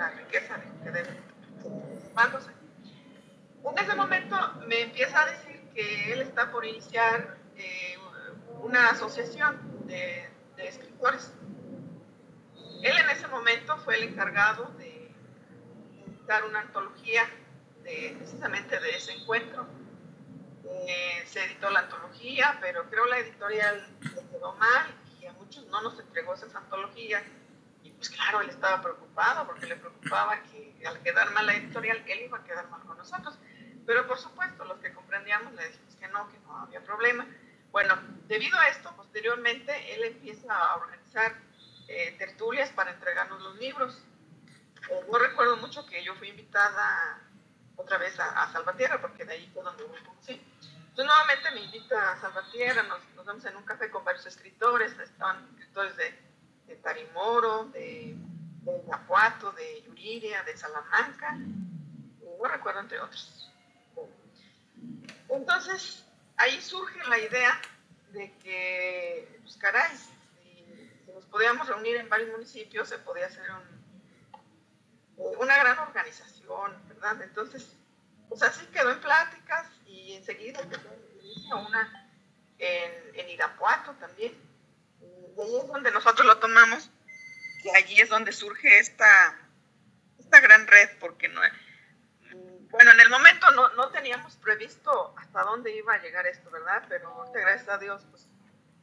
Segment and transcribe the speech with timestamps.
[0.00, 1.10] la riqueza que debe
[1.62, 2.50] tomándose.
[3.62, 7.98] En ese momento me empieza a decir que él está por iniciar eh,
[8.62, 10.26] una asociación de,
[10.56, 11.32] de, escritores.
[12.82, 15.14] Él en ese momento fue el encargado de
[16.26, 17.22] dar una antología
[17.82, 19.66] de, precisamente de ese encuentro.
[20.64, 24.86] Eh, se editó la antología, pero creo la editorial le quedó mal
[25.20, 27.22] y a muchos no nos entregó esa antología.
[28.00, 32.20] Pues claro, él estaba preocupado porque le preocupaba que al quedar mal la editorial, él
[32.20, 33.38] iba a quedar mal con nosotros.
[33.84, 37.26] Pero por supuesto, los que comprendíamos le dijimos que no, que no había problema.
[37.70, 37.94] Bueno,
[38.26, 41.36] debido a esto, posteriormente él empieza a organizar
[41.88, 44.02] eh, tertulias para entregarnos los libros.
[44.90, 47.20] Eh, no recuerdo mucho que yo fui invitada
[47.76, 50.42] otra vez a, Salvatierra, porque de ahí fue donde me conocí.
[50.62, 54.98] Entonces nuevamente me invita a Salvatierra, nos, nos vemos en un café con varios escritores,
[54.98, 56.29] estaban escritores de,
[56.70, 58.14] de Tarimoro, de,
[58.62, 58.72] de
[59.56, 63.50] de Yuriria, de Salamanca, no recuerdo entre otros.
[65.28, 66.04] Entonces,
[66.36, 67.60] ahí surge la idea
[68.12, 73.44] de que, pues caray, si, nos podíamos reunir en varios municipios, se podía hacer
[75.16, 77.20] una gran organización, ¿verdad?
[77.22, 77.76] Entonces,
[78.28, 80.60] pues así quedó en pláticas y enseguida
[81.20, 82.08] inició una
[82.58, 84.49] en, en Irapuato también.
[85.40, 86.90] Y ahí es donde nosotros lo tomamos,
[87.62, 89.38] que allí es donde surge esta,
[90.18, 91.40] esta gran red, porque no,
[92.70, 96.84] bueno, en el momento no, no, teníamos previsto hasta dónde iba a llegar esto, ¿verdad?
[96.88, 98.28] Pero gracias a Dios, pues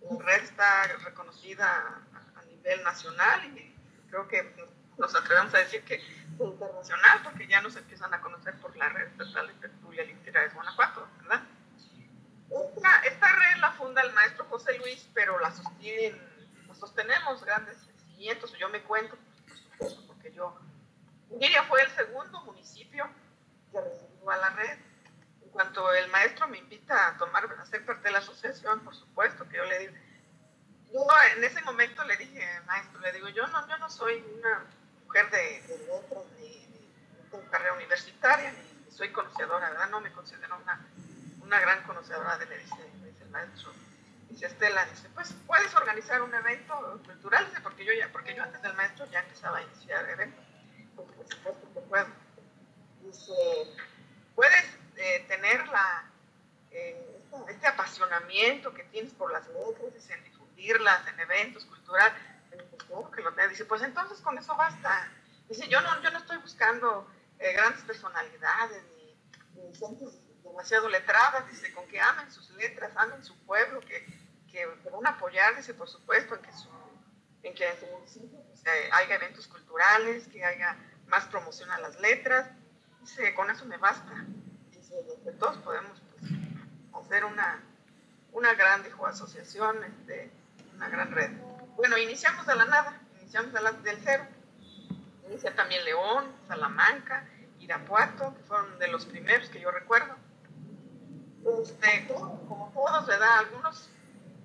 [0.02, 2.02] la red está reconocida
[2.36, 3.76] a, nivel nacional y
[4.10, 4.54] creo que
[4.98, 6.02] nos atrevemos a decir que
[6.40, 10.56] internacional, porque ya nos empiezan a conocer por la red estatal de tertulia literaria de
[10.56, 11.44] Guanajuato, ¿verdad?
[12.50, 16.20] Esta, esta, red la funda el maestro José Luis, pero la sostienen,
[16.78, 17.78] la sostenemos grandes
[18.16, 19.18] cientos, yo me cuento,
[20.08, 20.60] porque yo,
[21.30, 23.08] Nigeria fue el segundo municipio
[23.72, 24.78] que recibió a la red.
[25.44, 28.96] En cuanto el maestro me invita a tomar, a ser parte de la asociación, por
[28.96, 29.94] supuesto que yo le digo,
[30.94, 34.66] yo en ese momento le dije, maestro, le digo, yo no, yo no soy una
[35.06, 39.90] mujer de, letras, de carrera universitaria, ni soy conocedora, ¿verdad?
[39.90, 40.86] No me considero una,
[41.42, 43.72] una gran conocedora de le dice, dice el maestro.
[44.30, 48.44] Dice Estela, dice, pues puedes organizar un evento cultural, dice, porque yo ya, porque yo
[48.44, 50.46] antes del maestro ya empezaba a iniciar eventos.
[50.96, 52.08] Por supuesto que puedo
[53.08, 53.34] dice,
[54.36, 54.66] puedes
[54.96, 56.10] eh, tener la,
[56.72, 62.22] eh, este apasionamiento que tienes por las letras, en difundirlas en eventos culturales,
[63.16, 65.12] que lo Dice, pues entonces con eso basta.
[65.50, 67.08] Dice, yo no, yo no estoy buscando
[67.40, 69.16] eh, grandes personalidades ni,
[70.58, 74.04] demasiado letradas, dice, con que amen sus letras, amen su pueblo, que,
[74.52, 76.68] que, van a apoyar, dice, por supuesto, en que, su,
[77.44, 80.76] en que su municipio pues, haya eventos culturales, que haya
[81.06, 82.50] más promoción a las letras,
[83.02, 84.26] Dice, con eso me basta.
[84.72, 86.34] Dice, que todos podemos pues,
[87.06, 87.62] hacer una,
[88.34, 90.30] una gran, dijo, asociación, este,
[90.76, 91.32] una gran red.
[91.78, 94.26] Bueno, iniciamos de la nada, iniciamos del cero.
[95.28, 97.26] Inicia también León, Salamanca,
[97.60, 100.16] Irapuato, que fueron de los primeros que yo recuerdo.
[102.48, 103.40] Como todos, ¿verdad?
[103.40, 103.90] Algunos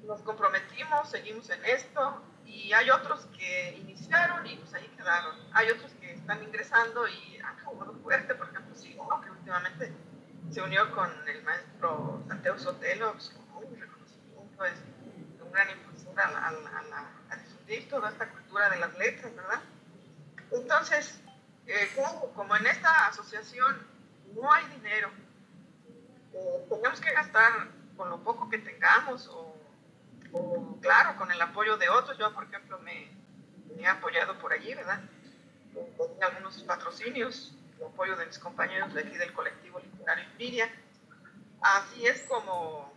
[0.04, 5.36] nos comprometimos, seguimos en esto, y hay otros que iniciaron y pues ahí quedaron.
[5.52, 9.92] Hay otros que están ingresando y han jugado fuerte, por ejemplo, sí, que últimamente
[10.50, 14.78] se unió con el maestro Santiago Sotelo, pues con un reconocimiento, es
[15.40, 19.60] un gran impulsor a, a, a, a, difundir toda esta cultura de las letras, ¿verdad?
[20.52, 21.20] Entonces,
[21.66, 23.86] eh, como, como, en esta asociación
[24.34, 25.10] no hay dinero,
[26.68, 29.52] tenemos que gastar con lo poco que tengamos o
[30.80, 32.16] claro, con el apoyo de otros.
[32.18, 33.10] Yo, por ejemplo, me,
[33.78, 35.00] he apoyado por allí, ¿verdad?
[35.96, 40.70] Con algunos patrocinios, el apoyo de mis compañeros de aquí del colectivo literario Invidia.
[41.60, 42.92] Así es como,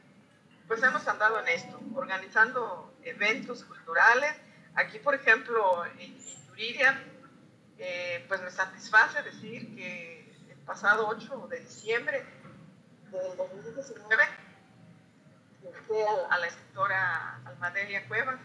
[0.68, 4.34] pues hemos andado en esto, organizando eventos culturales.
[4.76, 6.18] Aquí, por ejemplo, en
[6.48, 7.02] Yuriria,
[7.78, 12.26] eh, pues me satisface decir que el pasado 8 de diciembre
[13.12, 14.24] del 2019
[16.30, 18.40] a, la escritora Almadelia Cuevas.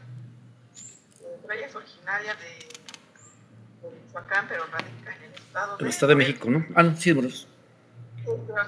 [1.51, 2.69] ella es originaria de,
[3.83, 6.67] de Michoacán, pero radica en el estado de, el estado de México, ¿no?
[6.75, 7.13] Ah, no, sí.
[7.15, 7.31] Pero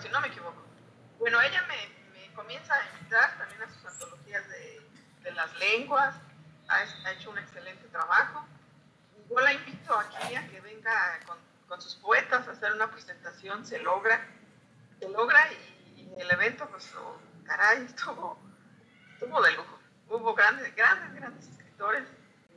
[0.01, 0.63] si no me equivoco.
[1.19, 4.81] Bueno, ella me, me, comienza a invitar también a sus antologías de,
[5.23, 6.17] de las lenguas,
[6.69, 8.47] ha, ha, hecho un excelente trabajo.
[9.31, 13.65] Yo la invito aquí a que venga con, con sus poetas a hacer una presentación,
[13.65, 14.27] se logra,
[14.99, 15.72] se logra y,
[16.19, 18.39] el evento, pues, oh, caray, estuvo,
[19.15, 19.79] estuvo de lujo.
[20.09, 22.05] Hubo grandes, grandes, grandes escritores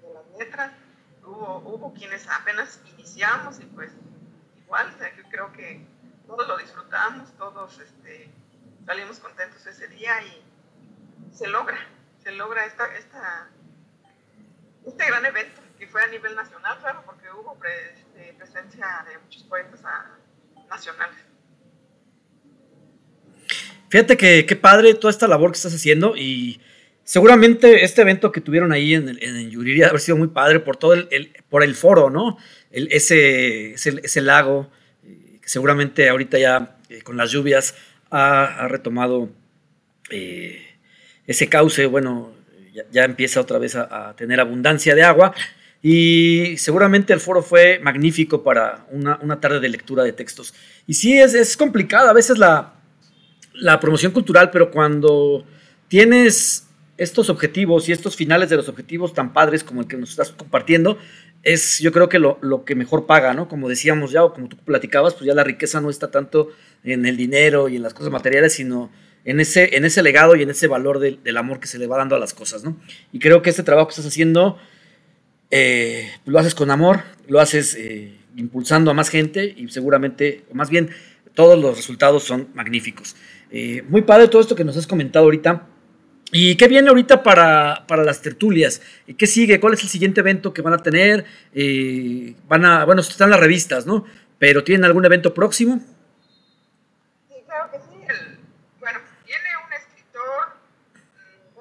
[0.01, 0.71] de las letras,
[1.23, 3.91] hubo, hubo quienes apenas iniciamos y pues
[4.57, 5.87] igual, yo creo que
[6.27, 8.29] todos lo disfrutamos, todos este,
[8.85, 10.43] salimos contentos ese día y
[11.33, 11.77] se logra,
[12.23, 13.47] se logra esta, esta,
[14.85, 19.43] este gran evento que fue a nivel nacional, claro, porque hubo este, presencia de muchos
[19.43, 19.81] poetas
[20.69, 21.34] nacionales.
[23.95, 26.59] Fíjate que qué padre toda esta labor que estás haciendo y
[27.05, 30.91] seguramente este evento que tuvieron ahí en, en, Yuriria haber sido muy padre por todo
[30.95, 32.37] el, por el foro, ¿no?
[32.71, 34.69] El, ese, ese, lago,
[35.45, 37.73] seguramente ahorita ya eh, con las lluvias
[38.11, 39.29] ha, retomado
[40.09, 40.61] eh,
[41.25, 42.33] ese cauce, bueno,
[42.91, 45.33] ya, empieza otra vez a, tener abundancia de agua
[45.81, 50.53] y seguramente el foro fue magnífico para una, una tarde de lectura de textos.
[50.85, 52.73] Y sí, es, es complicado, a veces la,
[53.57, 55.45] la promoción cultural, pero cuando
[55.87, 56.67] tienes
[56.97, 60.31] estos objetivos y estos finales de los objetivos tan padres como el que nos estás
[60.31, 60.97] compartiendo,
[61.43, 63.47] es yo creo que lo, que mejor paga, ¿no?
[63.47, 66.49] Como decíamos ya, o como tú platicabas, pues ya la riqueza no está tanto
[66.83, 68.91] en el dinero y en las cosas materiales, sino
[69.25, 71.97] en ese, en ese legado y en ese valor del, amor que se le va
[71.97, 72.77] dando a las cosas, ¿no?
[73.11, 74.57] Y creo que este trabajo que estás haciendo,
[75.51, 80.69] eh, lo haces con amor, lo haces eh, impulsando a más gente y seguramente, más
[80.69, 80.89] bien,
[81.35, 83.15] todos los resultados son magníficos.
[83.51, 85.67] Eh, muy padre todo esto que nos has comentado ahorita.
[86.31, 88.81] ¿Y qué viene ahorita para, las tertulias?
[89.17, 89.59] ¿Qué sigue?
[89.59, 91.25] ¿Cuál es el siguiente evento que van a tener?
[91.53, 94.05] Eh, van a, bueno, están las revistas, ¿no?
[94.39, 95.79] Pero ¿tienen algún evento próximo?
[97.29, 97.85] Sí, claro que sí.
[98.79, 100.57] bueno, viene un escritor,
[101.55, 101.59] mm,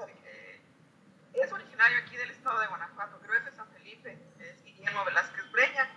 [1.34, 5.04] es originario aquí del estado de Guanajuato, creo que es de San Felipe, es Guillermo
[5.04, 5.88] Velázquez Breña.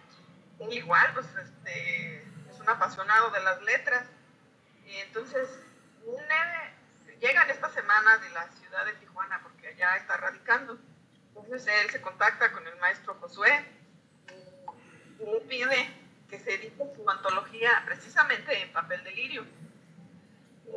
[0.59, 2.17] Él igual, pues, este,
[2.51, 4.05] es un apasionado de las letras.
[4.85, 4.99] Y
[6.07, 10.77] entonces llegan esta semana de la ciudad de Tijuana porque allá está radicando.
[11.35, 13.65] Entonces él se contacta con el maestro Josué
[15.19, 15.89] y, le pide
[16.29, 19.45] que se edite su antología precisamente en papel de lirio.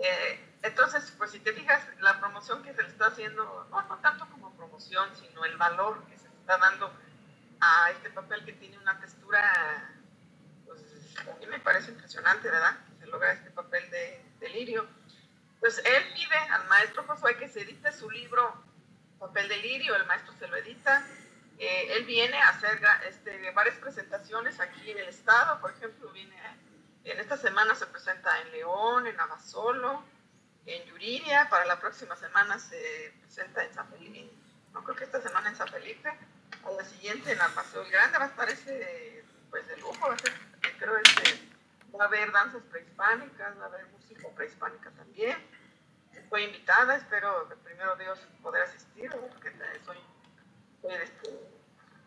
[0.02, 3.98] Eh, entonces, pues si te fijas, la promoción que se le está haciendo, no, no
[3.98, 6.92] tanto como promoción, sino el valor que se está dando
[7.60, 9.90] a este papel que tiene una textura,
[10.66, 10.80] pues
[11.18, 12.76] a mí me parece impresionante, ¿verdad?
[12.86, 14.86] Que se logra este papel de, de lirio
[15.60, 18.64] pues él pide al maestro Josué que se edite su libro
[19.18, 21.06] Papel de Lirio, el maestro se lo edita.
[21.58, 26.34] Eh, él viene a hacer este, varias presentaciones aquí en el estado, por ejemplo, viene
[27.04, 30.02] en esta semana se presenta en León, en Abasolo,
[30.66, 34.30] en Yuriria, para la próxima semana se presenta en San Felipe,
[34.72, 38.24] no creo que esta semana en San Felipe, a la siguiente en Paseo Grande va
[38.24, 40.32] a estar ese, pues de lujo, va a ser,
[40.78, 41.49] creo este,
[41.98, 45.36] va a haber danzas prehispánicas, va a haber música prehispánica también.
[46.28, 49.52] Fue invitada, espero que primero Dios poder asistir, porque
[49.84, 49.98] soy,
[50.88, 51.30] este,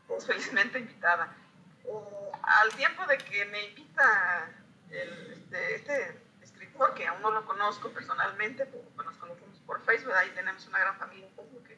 [0.07, 1.35] pues, felizmente invitada.
[1.83, 4.49] Eh, al tiempo de que me invita
[4.89, 10.29] este, este, escritor, que aún no lo conozco personalmente, pero nos conocemos por Facebook, ahí
[10.35, 11.27] tenemos una gran familia
[11.67, 11.77] que,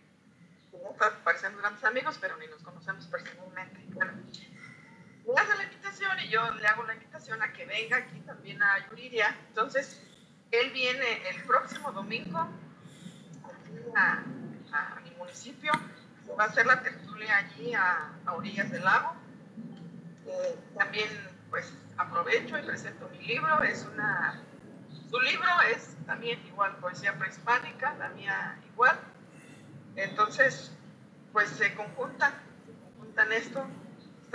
[0.72, 0.94] no
[1.24, 3.82] parecemos grandes amigos, pero ni nos conocemos personalmente.
[5.34, 8.62] Me hace la invitación y yo le hago la invitación a que venga aquí también
[8.62, 9.36] a Yuriria.
[9.48, 10.02] Entonces,
[10.52, 12.40] él viene el próximo domingo
[13.44, 14.24] aquí a,
[15.04, 15.72] mi municipio.
[16.38, 19.16] Va a hacer la tertulia allí a, orillas del lago.
[20.28, 21.10] Eh, también,
[21.50, 23.64] pues, aprovecho y presento mi libro.
[23.64, 24.42] Es una,
[25.10, 29.00] su libro es también igual poesía prehispánica, la mía igual.
[29.96, 30.72] Entonces,
[31.32, 32.34] pues se conjuntan,
[32.66, 33.66] se conjuntan esto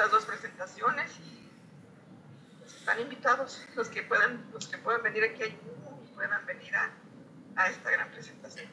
[0.01, 5.43] estas dos presentaciones y pues, están invitados los que puedan, los que puedan venir aquí
[5.45, 8.67] y puedan venir a, esta gran presentación.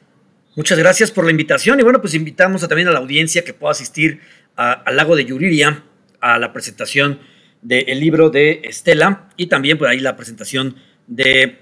[0.56, 3.52] Muchas gracias por la invitación y bueno, pues invitamos a, también a la audiencia que
[3.52, 4.22] pueda asistir
[4.56, 5.84] al lago de Yuriria
[6.20, 7.20] a la presentación
[7.60, 11.58] del libro de Estela y también por ahí la presentación de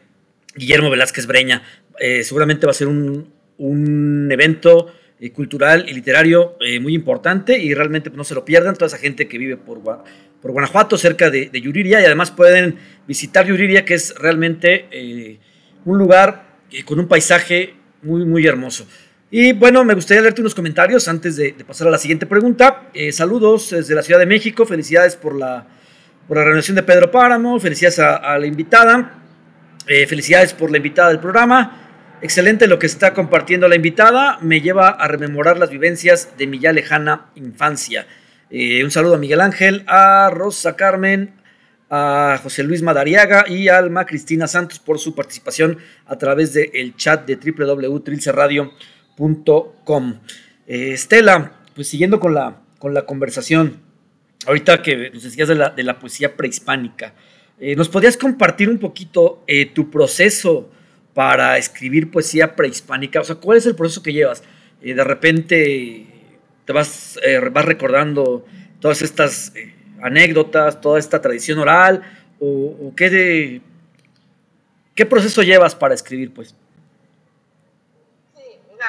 [0.54, 1.64] Guillermo Velázquez Breña.
[1.98, 7.58] Eh, seguramente va a ser un, un evento eh, cultural y literario eh, muy importante
[7.58, 11.30] y realmente no se lo pierdan toda esa gente que vive por, por Guanajuato, cerca
[11.30, 12.76] de, Yuriria, y además pueden
[13.08, 15.38] visitar Yuriria, que es realmente eh,
[15.86, 18.86] un lugar con un paisaje muy, muy hermoso.
[19.30, 22.90] Y bueno, me gustaría leerte unos comentarios antes de, pasar a la siguiente pregunta.
[23.10, 25.66] saludos desde la Ciudad de México, felicidades por la,
[26.28, 29.14] por la reunión de Pedro Páramo, felicidades a la invitada,
[29.86, 31.85] felicidades por la invitada del programa.
[32.22, 36.58] Excelente lo que está compartiendo la invitada, me lleva a rememorar las vivencias de mi
[36.58, 38.06] ya lejana infancia.
[38.48, 41.34] Eh, un saludo a Miguel Ángel, a Rosa Carmen,
[41.90, 46.96] a José Luis Madariaga y a Alma Cristina Santos por su participación a través del
[46.96, 50.20] chat de www.trilcerradio.com.
[50.66, 53.82] Eh, Estela, pues siguiendo con la, con la conversación,
[54.46, 57.12] ahorita que nos decías de la, de la poesía prehispánica,
[57.60, 60.70] eh, ¿nos podrías compartir un poquito eh, tu proceso
[61.16, 63.22] para escribir poesía prehispánica?
[63.22, 64.42] O sea, ¿cuál es el proceso que llevas?
[64.82, 66.06] Eh, de repente
[66.66, 67.18] te vas,
[67.52, 68.44] vas recordando
[68.80, 69.54] todas estas
[70.02, 72.02] anécdotas, toda esta tradición oral,
[72.38, 73.62] o, qué, de,
[74.94, 76.54] qué proceso llevas para escribir, pues.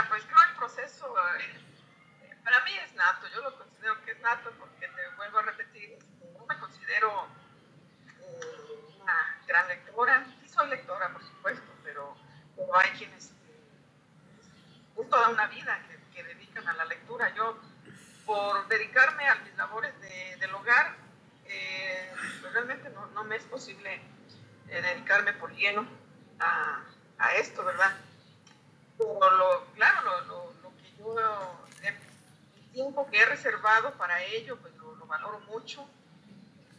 [0.09, 1.13] Pues creo el proceso,
[2.43, 5.97] para mí es nato, yo lo considero que es nato porque te vuelvo a repetir,
[6.37, 7.29] no me considero
[9.01, 11.23] una gran lectora, sí soy lectora, por
[12.79, 13.31] hay quienes
[14.97, 15.79] es toda una vida
[16.13, 17.31] que, dedican a la lectura.
[17.35, 17.59] Yo,
[18.25, 20.95] por dedicarme a mis labores del hogar,
[21.45, 24.01] eh, pues realmente no, me es posible
[24.67, 25.87] eh, dedicarme por lleno
[26.39, 26.83] a,
[27.35, 27.95] esto, ¿verdad?
[28.97, 31.15] Pero lo, claro, lo, que yo,
[31.83, 35.87] el tiempo que he reservado para ello, pues lo valoro mucho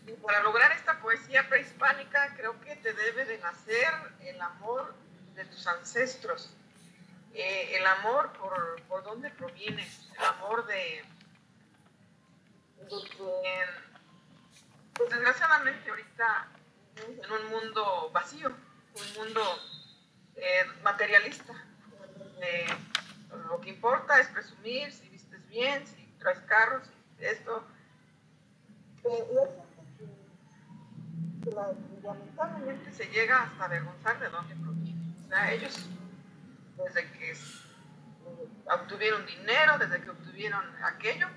[0.08, 4.94] y para lograr esta poesía prehispánica creo que te debe de nacer el amor
[5.38, 6.50] de tus ancestros,
[7.32, 11.04] eh, el amor por, por dónde provienes, el amor de,
[14.94, 16.48] pues desgraciadamente ahorita
[16.96, 19.42] en un mundo vacío, un mundo
[20.34, 21.54] eh, materialista,
[22.18, 22.66] donde
[23.46, 26.88] lo que importa es presumir si vistes bien, si traes carros,
[27.20, 27.64] esto.
[29.04, 29.48] Eh,
[32.02, 34.87] lamentablemente se llega hasta avergonzar de dónde proviene.
[35.28, 35.86] Sea, ellos,
[36.76, 37.36] desde que
[38.64, 41.28] obtuvieron dinero, desde que obtuvieron aquello,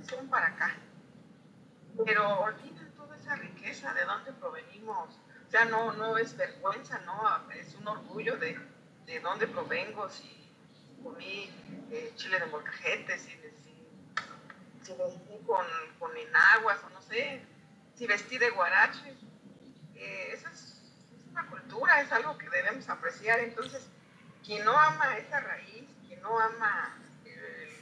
[0.00, 0.74] hicieron para acá.
[2.04, 5.14] Pero olvidan toda esa riqueza de dónde provenimos.
[5.46, 8.58] O sea, no, no es vergüenza, no, es un orgullo de,
[9.06, 10.50] de dónde provengo, si
[11.02, 11.50] comí
[11.90, 13.30] eh, chile de molcajete, si,
[14.82, 15.66] si, vestí con,
[15.98, 17.42] con enaguas o no sé,
[17.94, 19.14] si vestí de guarache
[19.94, 20.74] eh, esa es,
[21.30, 21.46] una
[21.78, 23.40] cultura, es algo que debemos apreciar.
[23.40, 23.86] Entonces,
[24.44, 27.80] quien no ama esa raíz, quien no ama eh,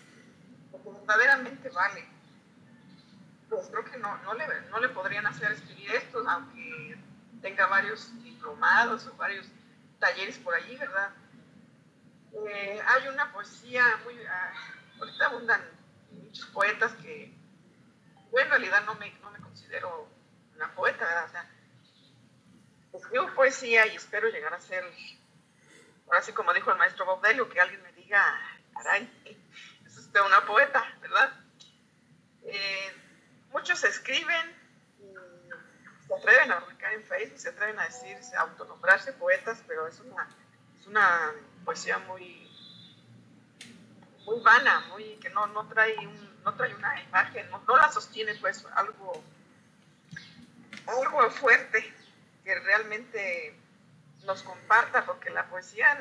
[0.73, 2.05] lo que verdaderamente vale,
[3.49, 6.99] pues creo que no, no, le, no le podrían hacer escribir esto, aunque
[7.41, 9.47] tenga varios diplomados o varios
[9.99, 11.11] talleres por allí, ¿verdad?
[12.49, 14.15] Eh, hay una poesía muy...
[14.27, 14.53] Ah,
[14.99, 15.63] ahorita abundan
[16.11, 17.33] muchos poetas que,
[18.31, 20.09] bueno, en realidad no me, no me considero
[20.55, 21.25] una poeta, ¿verdad?
[21.27, 21.56] O sea,
[22.97, 24.85] escribo poesía y espero llegar a ser,
[26.07, 28.23] ahora sí como dijo el maestro Bob Delio, que alguien me diga,
[28.75, 29.11] caray,
[29.85, 31.33] es usted una poeta, ¿verdad?
[32.45, 32.93] Eh,
[33.53, 34.57] muchos escriben,
[36.07, 39.99] se atreven a publicar en Facebook, se atreven a decir, a autonombrarse poetas, pero es
[40.01, 40.29] una,
[40.81, 41.33] es una
[41.65, 42.49] poesía muy,
[44.25, 47.91] muy vana, muy, que no, no, trae, un, no trae una imagen, no, no la
[47.91, 49.23] sostiene pues algo,
[50.87, 51.96] algo fuerte
[52.47, 53.59] que realmente
[54.25, 55.99] nos comparta, porque la poesía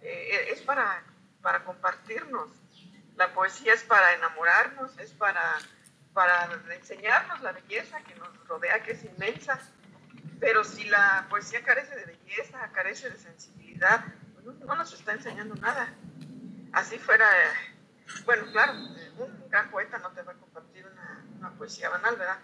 [0.00, 1.02] eh, es para,
[1.42, 2.48] para compartirnos.
[3.16, 5.58] La poesía es para enamorarnos, es para,
[6.12, 9.60] para enseñarnos la belleza que nos rodea, que es inmensa.
[10.38, 14.04] Pero si la poesía carece de belleza, carece de sensibilidad,
[14.44, 15.92] pues no, nos está enseñando nada.
[16.72, 17.28] Así fuera,
[18.24, 22.38] bueno, claro, un gran poeta no te va a compartir una, una poesía banal, ¿verdad?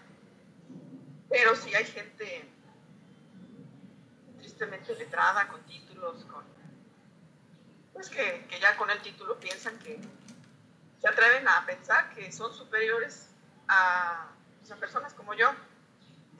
[1.29, 2.56] Pero si hay gente
[4.57, 6.43] tristemente letrada, con títulos, con
[7.93, 9.99] pues que, que, ya con el título piensan que
[10.99, 13.29] se atreven a pensar que son superiores
[13.67, 15.51] a, pues, a personas como yo,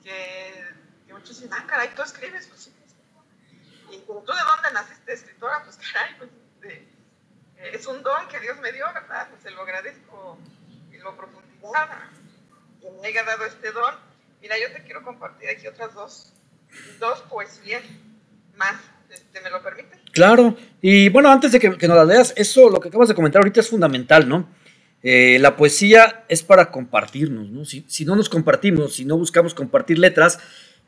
[0.02, 0.64] que,
[1.06, 2.74] que, muchos dicen, ah, caray, tú escribes, pues sí,
[3.90, 6.30] y como tú de dónde naciste escritora, pues caray, pues
[7.56, 9.28] es un don que Dios me dio, ¿verdad?
[9.30, 10.38] Pues se lo agradezco
[10.90, 12.10] y lo profundidad
[12.80, 13.94] que me haya dado este don.
[14.40, 16.32] Mira, yo te quiero compartir aquí otras dos,
[17.00, 17.82] dos poesías
[18.58, 18.76] más.
[19.10, 19.98] Este, ¿Me lo permite?
[20.12, 23.40] Claro, y bueno, antes de que, nos la leas, eso, lo que acabas de comentar
[23.40, 24.48] ahorita es fundamental, ¿no?
[25.02, 27.64] Eh, la poesía es para compartirnos, ¿no?
[27.64, 30.40] Si, no nos compartimos, si no buscamos compartir letras,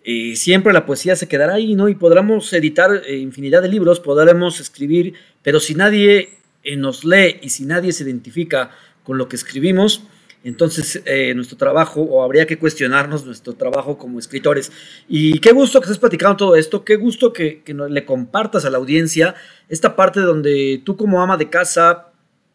[0.03, 1.89] eh, siempre la poesía se quedará ahí, ¿no?
[1.89, 6.31] Y podremos editar eh, infinidad de libros, podremos escribir, pero si nadie
[6.77, 8.71] nos lee y si nadie se identifica
[9.05, 10.03] con lo que escribimos,
[10.43, 14.73] entonces, eh, nuestro trabajo, o habría que cuestionarnos nuestro trabajo como escritores.
[15.07, 18.79] Y qué gusto que estés platicando todo esto, qué gusto que, le compartas a la
[18.79, 19.35] audiencia
[19.69, 22.09] esta parte donde tú como ama de casa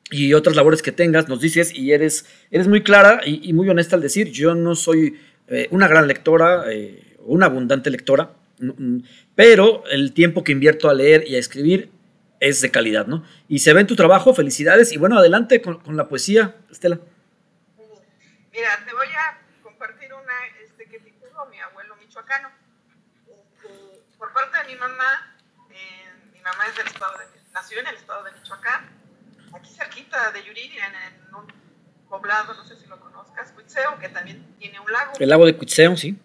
[0.09, 3.95] y otras labores que tengas, nos dices y eres, eres muy clara y, muy honesta
[3.95, 5.15] al decir, yo no soy
[5.47, 8.99] eh, una gran lectora, eh, una abundante lectora, mm,
[9.35, 11.89] pero el tiempo que invierto a leer y a escribir
[12.39, 13.23] es de calidad, ¿no?
[13.47, 16.99] Y se ve en tu trabajo, felicidades y bueno, adelante con, con la poesía, Estela.
[18.55, 20.13] Mira, te voy a compartir
[21.97, 22.49] michoacano.
[23.27, 25.35] Este, por parte de mi mamá,
[25.71, 28.89] eh, mi mamá es del estado de, nació en el estado de Michoacán,
[29.53, 31.47] aquí cerquita de Yuriria, en, un
[32.07, 35.11] poblado, no sé si lo conozcas, Cuitzeo, que también tiene un lago.
[35.19, 36.17] El lago de Cuitzeo, sí.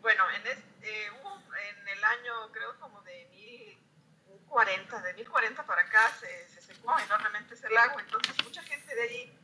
[0.00, 6.12] Bueno, en, este, hubo en el año, creo como de 1040, de 1040 para acá,
[6.20, 9.41] se, se secó enormemente ese lago, entonces mucha gente de allí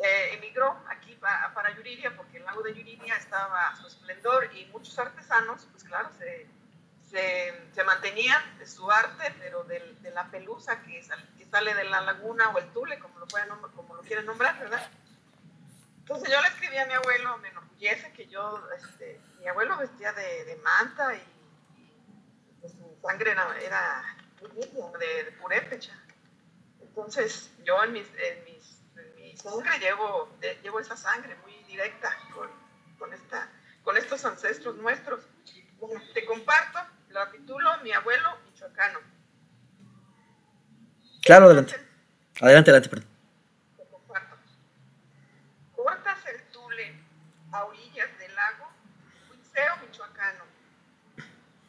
[0.00, 4.66] eh, emigró aquí para Yuriria porque el lago de Yuriria estaba a su esplendor y
[4.66, 6.46] muchos artesanos, pues claro, se,
[7.10, 11.02] se, mantenían de su arte, pero de, de la pelusa que,
[11.36, 14.58] que, sale de la laguna o el tule, como lo, pueden, como lo quieren nombrar,
[14.60, 14.88] ¿verdad?
[16.00, 20.12] Entonces yo le escribí a mi abuelo, me enorgullece que yo, este, mi abuelo vestía
[20.12, 21.22] de, de manta y,
[22.60, 24.16] pues, su sangre era, era
[24.98, 25.98] de, de purépecha.
[26.80, 28.57] Entonces yo en mis, en mis
[29.38, 30.28] sangre llevo,
[30.62, 32.48] llevo esa sangre muy directa con,
[32.98, 33.50] con, esta,
[33.82, 35.24] con estos ancestros nuestros.
[36.14, 36.78] te comparto,
[37.10, 39.00] lo titulo Mi abuelo michoacano.
[41.22, 41.74] Claro, adelante.
[42.40, 43.08] Adelante, adelante, perdón.
[43.76, 44.36] Te comparto.
[45.74, 46.94] Cortas el tule
[47.52, 48.68] a orillas del lago,
[49.30, 50.44] Huitzeo, michoacano.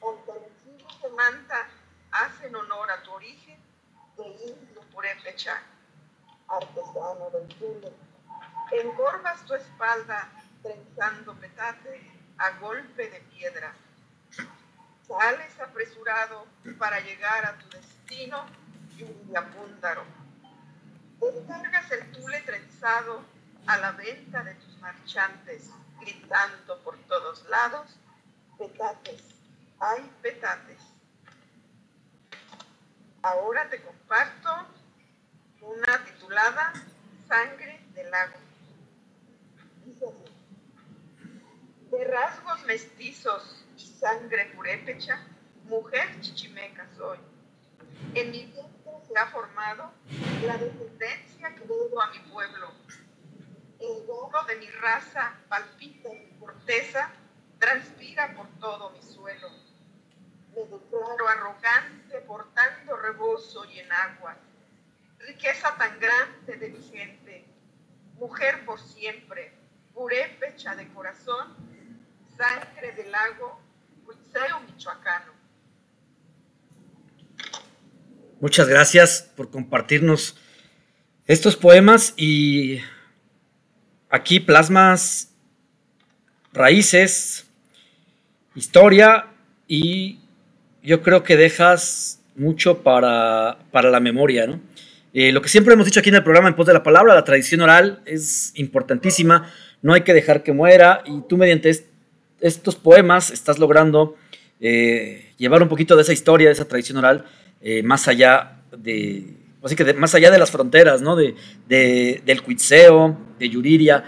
[0.02, 1.68] Ontarecibo se manta
[2.12, 3.60] hacen honor a tu origen
[4.18, 5.62] de indio purépecha
[6.50, 7.92] artesano del Tule.
[8.72, 10.30] Encorvas tu espalda
[10.62, 13.74] trenzando petate a golpe de piedra.
[15.08, 16.46] Sales apresurado
[16.78, 18.46] para llegar a tu destino,
[18.96, 20.04] lluvia púndaro.
[21.20, 23.24] Descargas el tule trenzado
[23.66, 27.98] a la venta de tus marchantes, gritando por todos lados,
[28.58, 29.22] petates,
[29.80, 30.82] hay petates.
[33.22, 34.50] Ahora te comparto
[35.62, 36.74] una titulada
[37.28, 38.38] Sangre del lago.
[41.92, 45.28] De rasgos mestizos y sangre purépecha,
[45.66, 47.20] mujer chichimeca soy.
[48.16, 49.92] En mi vientre se ha formado
[50.46, 52.72] la descendencia que debo a mi pueblo.
[53.80, 57.12] El gogo de mi raza palpita en mi corteza,
[57.60, 59.50] transpira por todo mi suelo.
[60.56, 64.36] Me declaro arrogante portando rebozo y en agua
[65.30, 67.46] riqueza tan grande de mi gente,
[68.18, 69.54] mujer por siempre,
[69.94, 71.56] purépecha de corazón,
[72.36, 73.62] sangre del lago,
[74.06, 75.34] Huitzeo michoacano.
[78.40, 80.36] Muchas gracias por compartirnos
[81.28, 82.82] estos poemas y
[84.10, 85.36] aquí plasmas
[86.54, 87.48] raíces,
[88.56, 89.28] historia
[89.68, 90.22] y
[90.82, 94.69] yo creo que dejas mucho para, para la memoria, ¿no?
[95.14, 97.16] Eh, lo que siempre hemos dicho aquí en el programa en pos de la palabra,
[97.16, 101.72] la tradición oral es importantísima, no hay que dejar que muera y tú mediante
[102.42, 104.16] estos poemas estás logrando
[104.60, 107.26] eh, llevar un poquito de esa historia, de esa tradición oral,
[107.62, 111.16] eh, más allá de, así que más allá de las fronteras, ¿no?
[111.16, 111.36] De,
[111.68, 114.04] del Cuitseo, de Yuriria.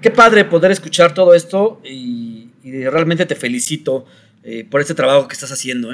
[0.00, 4.04] Qué padre poder escuchar todo esto y, realmente te felicito
[4.70, 5.90] por este trabajo que estás haciendo.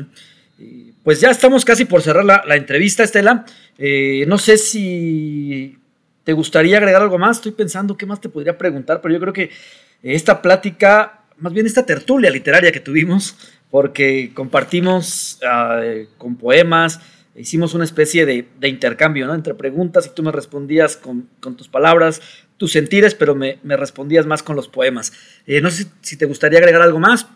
[1.02, 3.44] Pues ya estamos casi por cerrar la, entrevista, Estela.
[3.78, 5.78] Eh, no sé si
[6.22, 7.38] te gustaría agregar algo más.
[7.38, 9.50] Estoy pensando qué más te podría preguntar, pero yo creo que
[10.02, 13.36] esta plática, más bien esta tertulia literaria que tuvimos,
[13.70, 15.80] porque compartimos ah,
[16.16, 17.00] con poemas,
[17.36, 19.34] hicimos una especie de, intercambio, ¿no?
[19.34, 22.20] Entre preguntas y tú me respondías con, tus palabras,
[22.56, 25.12] tus sentires, pero me, respondías más con los poemas.
[25.46, 27.26] Eh, no sé si te gustaría agregar algo más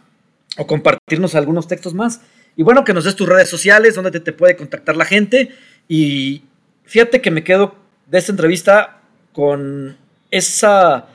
[0.56, 2.20] o compartirnos algunos textos más.
[2.58, 5.50] Y bueno, que nos des tus redes sociales, donde te, te puede contactar la gente
[5.86, 6.42] y
[6.82, 8.98] fíjate que me quedo de esta entrevista
[9.32, 9.96] con
[10.32, 11.06] esa,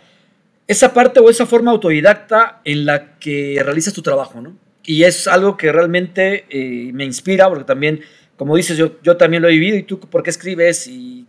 [0.70, 4.56] esa parte o esa forma autodidacta en la que realizas tu trabajo, ¿no?
[4.86, 8.00] Y es algo que realmente eh, me inspira, porque también,
[8.38, 10.88] como dices, yo, yo también lo he vivido, y tú, ¿por qué escribes?
[10.88, 11.26] Y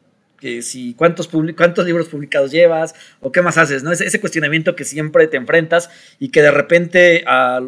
[0.62, 3.92] si cuántos, cuántos libros publicados llevas o qué más haces, ¿no?
[3.92, 7.60] Ese, ese cuestionamiento que siempre te enfrentas y que de repente a,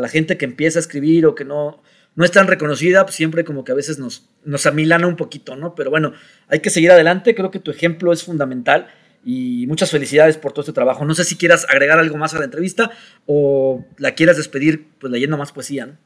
[0.00, 1.82] la gente que empieza a escribir o que no,
[2.14, 5.56] no es tan reconocida, pues siempre como que a veces nos, nos amilana un poquito,
[5.56, 5.74] ¿no?
[5.74, 6.12] Pero bueno,
[6.48, 8.88] hay que seguir adelante, creo que tu ejemplo es fundamental
[9.24, 11.04] y muchas felicidades por todo este trabajo.
[11.04, 12.90] No sé si quieras agregar algo más a la entrevista
[13.26, 15.98] o la quieras despedir pues leyendo más poesía.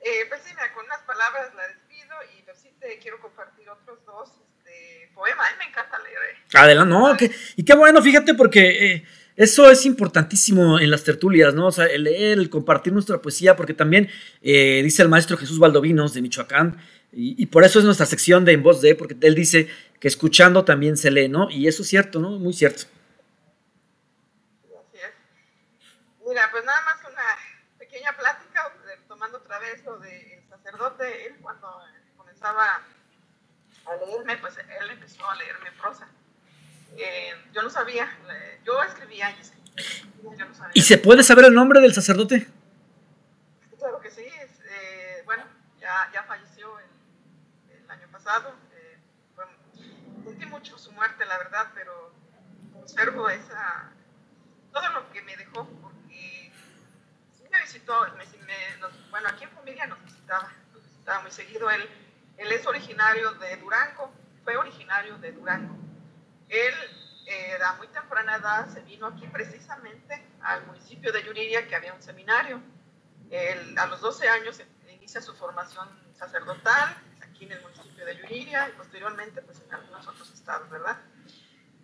[0.00, 3.98] Eh, pues sí, con unas palabras la despido y pues sí te quiero compartir otros
[4.06, 4.40] dos
[5.20, 5.46] poemas.
[5.46, 6.18] A mí me encanta leer.
[6.32, 6.38] Eh.
[6.54, 7.16] Adelante, no,
[7.56, 8.94] y qué bueno, fíjate, porque...
[8.94, 9.04] Eh,
[9.36, 11.68] eso es importantísimo en las tertulias, ¿no?
[11.68, 14.10] O sea, el leer, el compartir nuestra poesía, porque también
[14.42, 16.76] eh, dice el maestro Jesús Valdovinos de Michoacán,
[17.12, 20.66] y, por eso es nuestra sección de En Voz de, porque él dice que escuchando
[20.66, 21.48] también se lee, ¿no?
[21.48, 22.32] Y eso es cierto, ¿no?
[22.38, 22.82] Muy cierto.
[26.28, 26.50] Mira,
[28.84, 31.66] retomando otra vez lo del sacerdote, él cuando
[32.16, 32.82] comenzaba
[33.90, 36.08] a leerme, pues él empezó a leerme prosa.
[36.96, 40.72] Eh, yo no sabía, eh, yo escribía y escribía, yo no sabía.
[40.74, 42.46] ¿Y se puede saber el nombre del sacerdote?
[43.78, 45.44] Claro que sí, es, eh, bueno,
[45.80, 48.54] ya, ya falleció el, el año pasado,
[50.24, 52.12] sentí mucho su muerte, la verdad, pero
[52.72, 53.90] conservo esa,
[54.72, 56.52] todo lo que me dejó, porque
[57.32, 58.24] sí me visitó, me,
[59.10, 61.88] bueno, aquí en familia nos visitaba, nos visitaba muy seguido, él,
[62.40, 64.10] él es originario de Durango,
[64.44, 65.76] fue originario de Durango.
[66.48, 66.74] Él
[67.26, 71.92] eh, a muy temprana edad se vino aquí precisamente al municipio de Yuriria, que había
[71.92, 72.62] un seminario.
[73.30, 75.86] Él, a los 12 años inicia su formación
[76.18, 80.96] sacerdotal aquí en el municipio de Yuriria y posteriormente pues, en algunos otros estados, ¿verdad?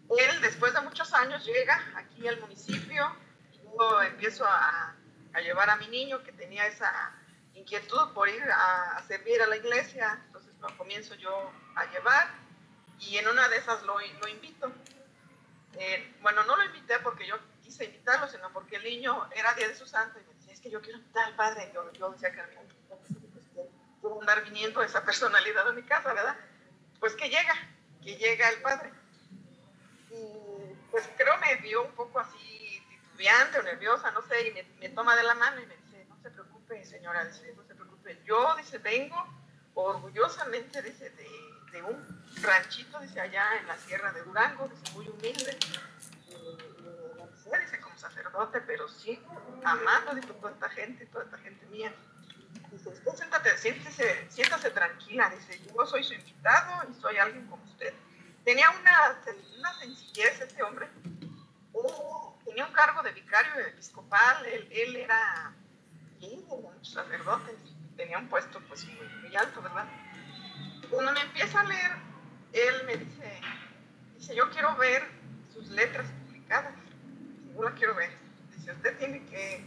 [0.09, 3.15] Él, después de muchos años, llega aquí al municipio.
[3.63, 4.97] Yo empiezo a,
[5.35, 7.13] a llevar a mi niño que tenía esa
[7.55, 10.23] inquietud por ir a, a servir a la iglesia.
[10.61, 12.29] Lo comienzo yo a llevar
[12.99, 14.73] y en una de esas lo, lo invito.
[15.79, 19.69] Eh, bueno, no lo invité porque yo quise invitarlo, sino porque el niño era día
[19.69, 21.71] de su santo y me decía, es que yo quiero invitar al padre.
[21.75, 22.43] Yo, yo decía que
[24.01, 26.37] puedo andar viniendo esa personalidad a mi casa, ¿verdad?
[27.01, 27.55] Pues que llega,
[28.03, 28.93] que llega el padre.
[30.11, 34.63] Y pues creo me vio un poco así titubeante o nerviosa, no sé, y me,
[34.79, 37.75] me toma de la mano y me dice, no se preocupe, señora, dice, no se
[37.75, 38.23] preocupe.
[38.25, 39.17] Yo, dice, vengo
[39.77, 45.09] orgullosamente, dice, de de un ranchito, dice, allá en la sierra de Durango, dice, muy
[45.09, 45.59] humilde.
[46.29, 49.21] Y, dice, como sacerdote, pero sí,
[49.65, 51.93] amando, dice, toda esta gente, toda esta gente mía.
[52.71, 57.63] Dice, usted siéntate, siéntese, siéntase tranquila, dice, yo soy su invitado y soy alguien como
[57.65, 57.93] usted.
[58.45, 59.21] Tenía una,
[59.59, 60.89] una sencillez este hombre.
[62.45, 65.53] tenía un cargo de vicario episcopal, él, él era
[66.21, 67.55] líder de muchos sacerdotes,
[67.97, 69.87] tenía un puesto pues muy, muy alto, ¿verdad?
[70.91, 71.93] cuando me empieza a leer,
[72.53, 73.41] él me dice,
[74.17, 75.07] dice, yo quiero ver
[75.53, 76.75] sus letras publicadas.
[77.55, 78.11] Yo las quiero ver.
[78.57, 79.67] Dice, usted tiene que,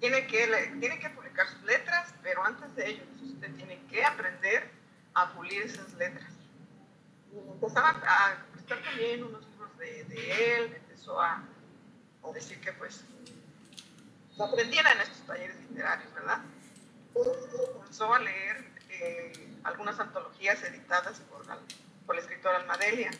[0.00, 4.70] tiene que, tiene que publicar sus letras, pero antes de ello, usted tiene que aprender
[5.14, 6.32] a pulir esas letras.
[7.32, 11.42] Y empezaba a prestar también unos libros de, de él, empezó a,
[12.22, 13.04] a, decir que pues
[14.38, 16.40] aprendiera en estos talleres literarios, ¿verdad?
[17.72, 19.32] Comenzó a leer eh,
[19.64, 21.58] algunas antologías editadas por la,
[22.06, 23.10] por escritora Almadelia.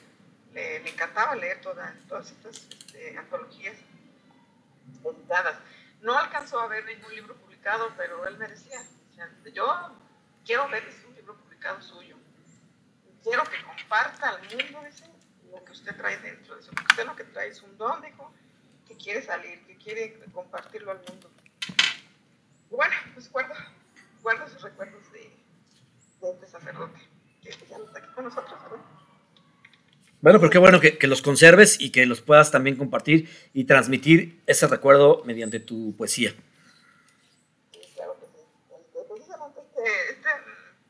[0.52, 3.76] Le, encantaba leer todas estas este, antologías
[5.04, 5.58] editadas.
[6.00, 8.78] No alcanzó a ver ningún libro publicado, pero él me decía,
[9.52, 9.92] yo
[10.44, 12.16] quiero ver un libro publicado suyo.
[13.22, 14.82] Quiero que comparta al mundo
[15.50, 16.70] lo que usted trae dentro de eso.
[16.90, 18.32] Usted lo que trae es un don, dijo,
[18.86, 21.30] que quiere salir, que quiere compartirlo al mundo.
[22.70, 23.54] Bueno, pues guardo,
[24.26, 25.30] guardo sus recuerdos de,
[26.40, 26.98] de sacerdote,
[27.44, 28.84] que ya no está aquí con nosotros, ¿verdad?
[30.20, 33.66] Bueno, pero qué bueno que, que, los conserves y que los puedas también compartir y
[33.66, 36.34] transmitir ese recuerdo mediante tu poesía.
[37.70, 38.42] Sí, claro que sí.
[38.74, 40.28] Este, precisamente este, este,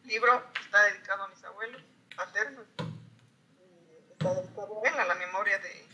[0.04, 1.82] libro está dedicado a mis abuelos
[2.16, 2.64] paternos.
[4.12, 5.84] Está dedicado a él, a la memoria de,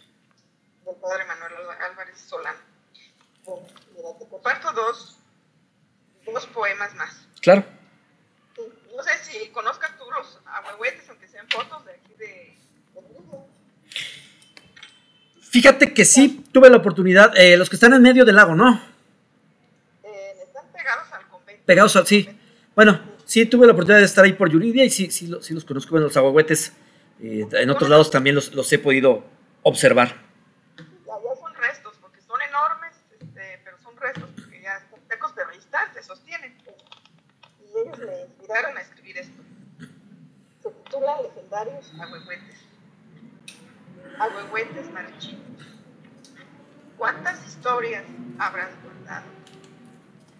[0.84, 1.54] del padre Manuel
[1.90, 2.54] Álvarez Solán.
[3.44, 5.18] Bueno, mira, te comparto dos,
[6.24, 7.31] dos poemas más.
[7.42, 7.64] Claro
[9.02, 12.56] no sé si conozcas tú los ahuehuetes, aunque sean fotos de aquí de,
[15.40, 18.80] Fíjate que sí, tuve la oportunidad, eh, los que están en medio del lago, ¿no?
[20.02, 21.62] Eh, están pegados al convento.
[21.66, 22.28] Pegados al, sí.
[22.74, 25.64] Bueno, sí, tuve la oportunidad de estar ahí por Yuridia y sí, sí, sí los
[25.64, 25.90] conozco.
[25.90, 26.72] Bueno, los aguahuetes,
[27.20, 29.24] eh, en otros lados también los, los he podido
[29.62, 30.16] observar.
[30.78, 35.32] Ya, ya son restos, porque son enormes, este, pero son restos, porque ya están secos,
[35.34, 36.56] pero ahí están, se sostienen.
[37.74, 39.42] Y ellos le a escribir esto.
[40.62, 40.68] Se
[41.64, 42.58] Legendarios Agüehuetes.
[44.18, 45.66] Agüehuetes marchitos.
[46.96, 48.04] ¿Cuántas historias
[48.38, 49.26] habrás contado?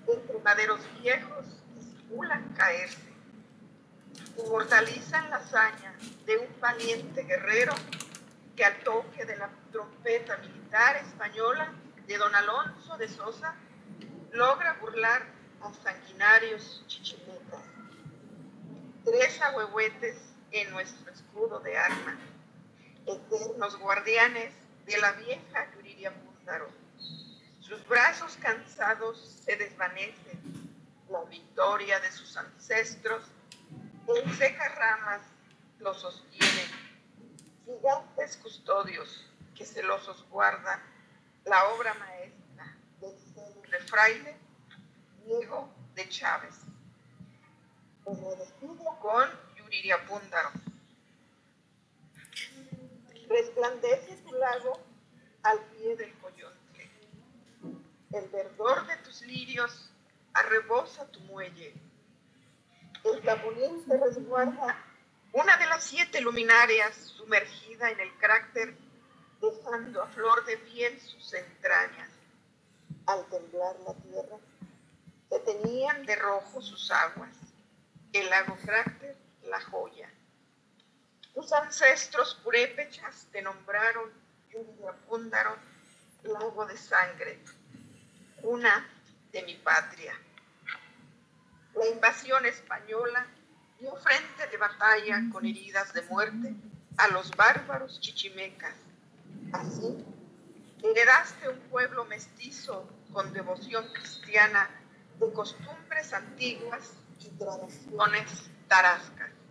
[0.09, 1.47] Entre maderos viejos
[1.81, 3.13] simulan caerse.
[4.37, 5.95] Inmortalizan la hazaña
[6.27, 7.75] de un valiente guerrero
[8.57, 11.73] que al toque de la trompeta militar española
[12.07, 13.55] de don Alonso de Sosa
[14.33, 15.23] logra burlar
[15.63, 17.63] a sanguinarios chichimetas
[19.05, 22.19] tres ahuehuetes en nuestro escudo de arma,
[23.07, 24.53] eternos guardianes
[24.85, 26.69] de la vieja Yuriria Púndaro.
[27.61, 30.41] Sus brazos cansados se desvanecen,
[31.09, 33.25] la victoria de sus ancestros
[34.09, 35.23] en secas ramas
[35.79, 36.69] los sostienen,
[37.65, 40.81] gigantes custodios que celosos guardan
[41.45, 44.37] la obra maestra del de fraile,
[45.25, 46.55] Diego de Chávez.
[48.05, 49.29] Con
[49.73, 50.51] Yuriria Púndaro.
[53.27, 54.79] Resplandece tu lago
[55.45, 56.91] al pie del coyonte.
[58.13, 59.91] El verdor de tus lirios
[60.35, 61.73] arrebosa tu muelle.
[63.03, 64.77] El tapulín se resguarda
[65.33, 68.77] una de las siete luminarias sumergida en el cráter,
[69.41, 72.11] dejando a flor de piel sus entrañas.
[73.07, 74.37] Al temblar la tierra,
[75.31, 77.35] se tenían de rojo sus aguas,
[78.13, 79.22] el lago cráter
[79.53, 80.09] la joya.
[81.35, 84.11] Tus ancestros purépechas te nombraron
[84.51, 85.57] lluvia Púndaro,
[86.23, 87.39] lago de sangre,
[88.43, 88.89] una
[89.31, 90.15] de mi patria.
[91.75, 93.27] La invasión española
[93.79, 96.55] dio frente de batalla con heridas de muerte
[96.97, 98.75] a los bárbaros chichimecas.
[99.53, 100.03] Así,
[100.83, 104.71] heredaste un pueblo mestizo con devoción cristiana
[105.21, 109.42] de costumbres antiguas y tradiciones tarascas.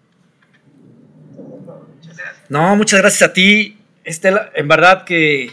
[2.49, 4.51] No, muchas gracias a ti, Estela.
[4.55, 5.51] En verdad que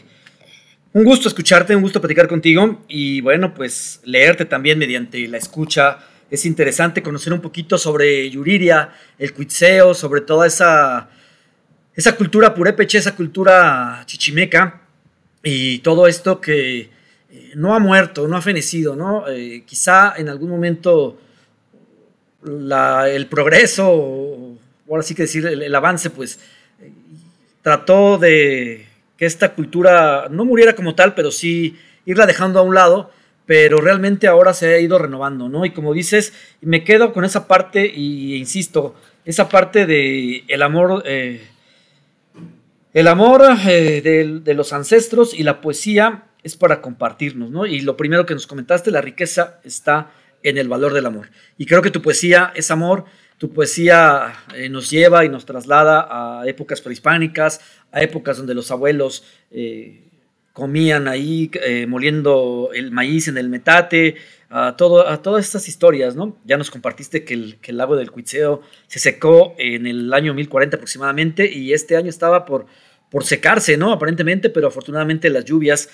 [0.93, 5.99] un gusto escucharte, un gusto platicar contigo y bueno, pues leerte también mediante la escucha.
[6.31, 11.09] Es interesante conocer un poquito sobre Yuriria, el cuitseo, sobre toda esa,
[11.95, 14.83] esa cultura purépeche, esa cultura chichimeca
[15.43, 16.91] y todo esto que
[17.31, 19.29] eh, no ha muerto, no ha fenecido, ¿no?
[19.29, 21.19] Eh, quizá en algún momento
[22.45, 24.28] el progreso,
[24.89, 26.41] ahora sí que decir el, avance, pues
[27.63, 32.75] trató de que esta cultura no muriera como tal, pero sí irla dejando a un
[32.75, 33.11] lado,
[33.47, 35.65] pero realmente ahora se ha ido renovando, ¿no?
[35.65, 41.03] Y como dices, me quedo con esa parte y insisto, esa parte de el amor,
[41.07, 41.47] eh,
[42.95, 47.67] el amor de, de los ancestros y la poesía es para compartirnos, ¿no?
[47.67, 50.11] Y lo primero que nos comentaste, la riqueza está
[50.43, 51.31] en el valor del amor.
[51.57, 53.05] Y creo que tu poesía es amor,
[53.39, 57.61] tu poesía eh, nos lleva y nos traslada a épocas prehispánicas,
[57.93, 60.11] a épocas donde los abuelos eh,
[60.53, 64.17] comían ahí eh, moliendo el maíz en el metate,
[64.51, 66.37] a, todo, todas estas historias, ¿no?
[66.45, 70.35] Ya nos compartiste que el, que el lago del Cuitseo se secó en el año
[70.35, 72.67] 1040 aproximadamente y este año estaba por,
[73.09, 73.93] por secarse, ¿no?
[73.93, 75.91] Aparentemente, pero afortunadamente las lluvias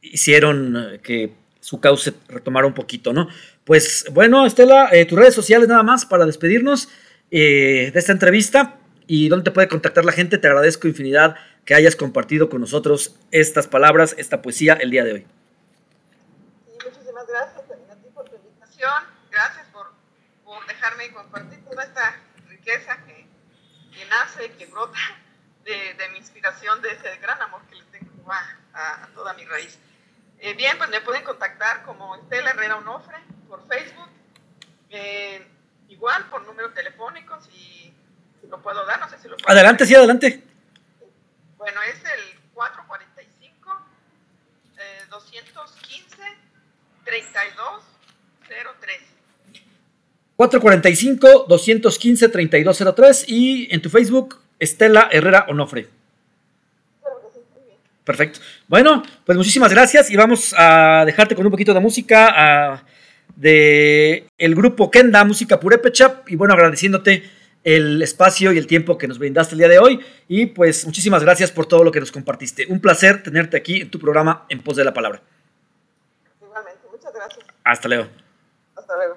[0.00, 3.28] hicieron que su cauce retomara un poquito, ¿no?
[3.64, 6.88] Pues bueno, Estela, eh, tus redes sociales nada más para despedirnos
[7.30, 10.38] eh, de esta entrevista y dónde te puede contactar la gente.
[10.38, 15.12] Te agradezco infinidad que hayas compartido con nosotros estas palabras, esta poesía el día de
[15.12, 15.26] hoy.
[16.66, 19.04] Sí, muchísimas gracias a ti por tu invitación.
[19.30, 19.86] Gracias por,
[20.66, 23.26] dejarme compartir toda esta riqueza que,
[24.10, 24.98] nace, que brota
[25.64, 29.78] de, mi inspiración, de ese gran amor que le tengo a, a toda mi raíz.
[30.40, 33.18] Eh, bien, pues me pueden contactar como Estela Herrera Onofre
[33.52, 34.08] por Facebook.
[34.88, 35.46] Eh,
[35.90, 37.92] igual por número telefónico, si,
[38.48, 40.42] lo puedo dar, no sé si lo puedo Adelante, sí, adelante.
[41.58, 43.70] Bueno, es el 445
[45.10, 46.16] 215
[47.04, 49.00] 3203.
[50.36, 55.90] 445 215 3203 y en tu Facebook Estela Herrera Onofre.
[58.02, 58.40] Perfecto.
[58.66, 62.82] Bueno, pues muchísimas gracias y vamos a dejarte con un poquito de música
[63.36, 67.22] de el grupo Kenda, música purépecha y bueno, agradeciéndote
[67.64, 71.22] el espacio y el tiempo que nos brindaste el día de hoy y pues muchísimas
[71.22, 72.66] gracias por todo lo que nos compartiste.
[72.68, 75.22] Un placer tenerte aquí en tu programa En Pos de la Palabra.
[76.40, 77.44] Igualmente, muchas gracias.
[77.64, 78.08] Hasta luego.
[78.76, 79.16] Hasta luego.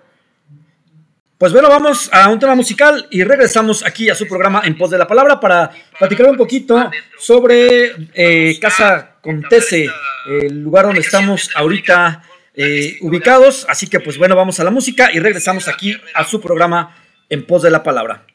[1.37, 4.91] Pues bueno, vamos a un tema musical y regresamos aquí a su programa En Pos
[4.91, 9.89] de la Palabra para platicar un poquito sobre eh, Casa Contese,
[10.29, 12.23] el lugar donde estamos ahorita
[12.55, 13.65] eh, ubicados.
[13.69, 16.95] Así que pues bueno, vamos a la música y regresamos aquí a su programa
[17.29, 18.25] En Pos de la Palabra.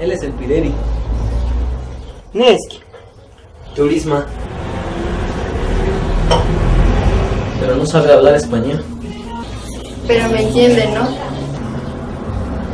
[0.00, 0.72] Él es el Pireri.
[2.32, 2.80] Neski.
[3.74, 4.26] Turisma.
[7.60, 8.84] Pero no sabe hablar español.
[10.06, 11.08] Pero me entienden, ¿no?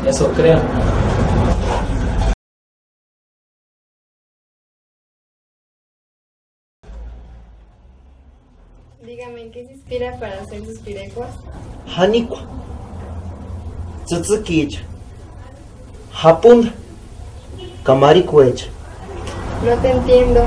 [0.06, 0.60] Eso creo.
[9.94, 11.30] Inspira para hacer sus pirecuas?
[14.06, 14.80] Tsutsukicha.
[17.84, 18.66] Kamarikuecha.
[19.64, 20.44] No te entiendo.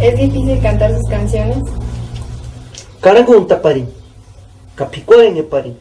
[0.00, 1.58] ¿Es difícil cantar sus canciones?
[3.00, 3.86] Karangunta pari.
[4.76, 5.76] kapikoen e pari.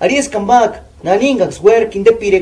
[0.00, 2.40] Aries kambak, nalingang swer kinde pire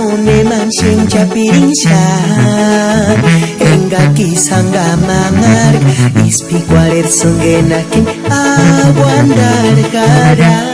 [0.00, 2.00] eskanone manseng chapirincha
[3.70, 5.74] enga kisanga mangar
[6.26, 8.06] ispi kwarer songenakin
[8.40, 10.68] aguandar garak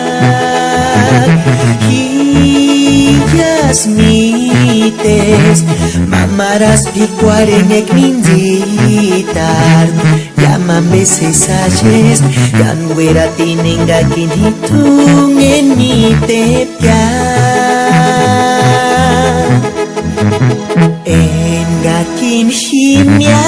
[1.87, 5.61] Hillas mites
[6.07, 9.87] Mamaras picuaren ekminditar
[10.39, 12.21] Llaman veces ayes
[12.61, 13.87] Yan huera tienen
[14.37, 17.36] hitung en mi tepia
[22.97, 23.45] gakin himya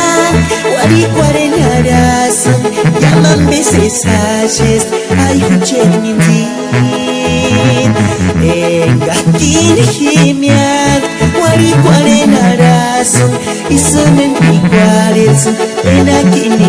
[0.76, 2.60] Wari kwaren harasan
[3.00, 4.84] Llaman veces ayes
[5.28, 6.48] Ay huchen mindir
[8.44, 11.00] En gakin himya
[11.40, 13.30] Wari kwaren harasan
[13.70, 16.68] Isumen pikwaresan En akini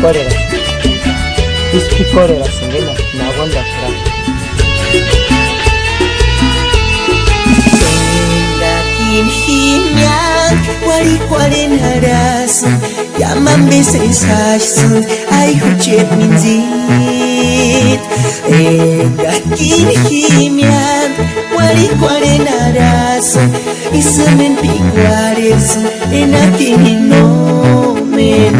[0.00, 1.30] Fra.
[8.60, 10.54] Gakin himyan
[10.86, 12.76] Wari kwaren harasan
[13.18, 15.02] Yaman beses hashsan
[15.34, 18.00] Ay huchet minzit.
[19.18, 21.10] Gakin himyan
[21.56, 23.50] Wari kwaren harasan
[23.92, 27.24] Isamen pikwarelsan Enakin no
[28.06, 28.54] men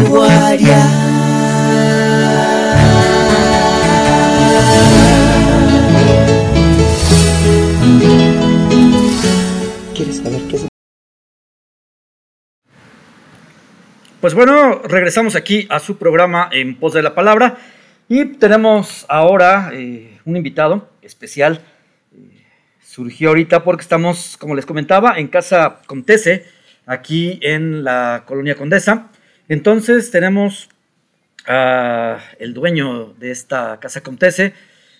[14.21, 17.57] Pues bueno, regresamos aquí a su programa En Pos de la Palabra
[18.07, 21.59] y tenemos ahora eh, un invitado especial.
[22.13, 22.45] Eh,
[22.83, 26.45] surgió ahorita porque estamos, como les comentaba, en Casa Contese,
[26.85, 29.09] aquí en la Colonia Condesa.
[29.49, 30.69] Entonces tenemos
[31.47, 34.53] a el dueño de esta Casa Contese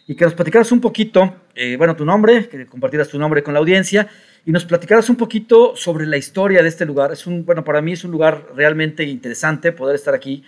[0.07, 3.53] y que nos platicaras un poquito, eh, bueno, tu nombre, que compartieras tu nombre con
[3.53, 4.09] la audiencia
[4.45, 7.11] y nos platicaras un poquito sobre la historia de este lugar.
[7.11, 10.43] Es un, bueno, para mí es un lugar realmente interesante poder estar aquí.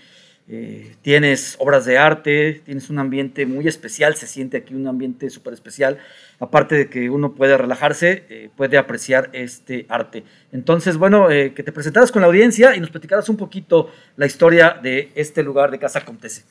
[0.50, 5.30] Eh, tienes obras de arte, tienes un ambiente muy especial, se siente aquí un ambiente
[5.30, 6.00] súper especial.
[6.40, 10.24] Aparte de que uno puede relajarse, eh, puede apreciar este arte.
[10.52, 14.26] Entonces, bueno, eh, que te presentaras con la audiencia y nos platicaras un poquito la
[14.26, 16.44] historia de este lugar de Casa Comtese.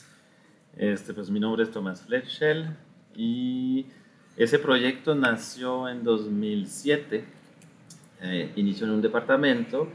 [0.76, 2.70] Este, pues mi nombre es Tomás Fletchell
[3.14, 3.86] y
[4.36, 7.24] ese proyecto nació en 2007.
[8.22, 9.88] Eh, inició en un departamento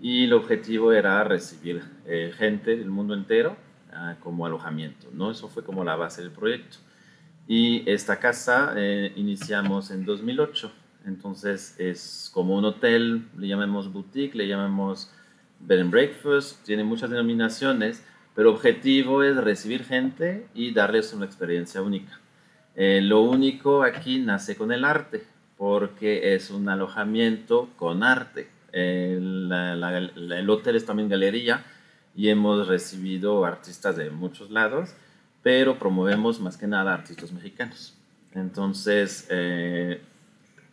[0.00, 3.56] y el objetivo era recibir eh, gente del mundo entero
[3.92, 5.30] ah, como alojamiento, ¿no?
[5.30, 6.78] Eso fue como la base del proyecto.
[7.46, 10.72] Y esta casa eh, iniciamos en 2008,
[11.06, 15.12] entonces es como un hotel, le llamamos boutique, le llamamos
[15.60, 21.24] bed and breakfast, tiene muchas denominaciones, pero el objetivo es recibir gente y darles una
[21.24, 22.18] experiencia única.
[22.76, 25.24] Eh, lo único aquí nace con el arte,
[25.56, 28.48] porque es un alojamiento con arte.
[28.72, 31.64] Eh, la- la- la- el hotel es también galería
[32.14, 34.90] y hemos recibido artistas de muchos lados,
[35.42, 37.94] pero promovemos más que nada artistas mexicanos.
[38.34, 40.02] Entonces, eh,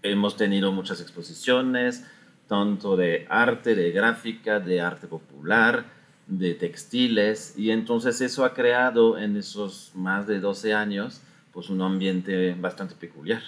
[0.01, 2.05] hemos tenido muchas exposiciones,
[2.49, 5.85] tanto de arte, de gráfica, de arte popular,
[6.27, 11.21] de textiles, y entonces eso ha creado en esos más de 12 años
[11.53, 13.41] pues un ambiente bastante peculiar,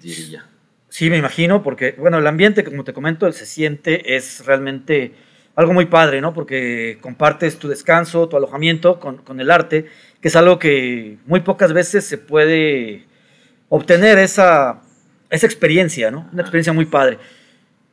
[0.00, 0.46] diría.
[0.88, 5.12] Sí, me imagino, porque, bueno, el ambiente, como te comento, se siente, es realmente
[5.54, 6.34] algo muy padre, ¿no?
[6.34, 9.86] Porque compartes tu descanso, tu alojamiento con, con el arte,
[10.20, 13.04] que es algo que muy pocas veces se puede
[13.68, 14.82] obtener esa,
[15.30, 16.28] esa experiencia, ¿no?
[16.32, 17.18] Una experiencia muy padre.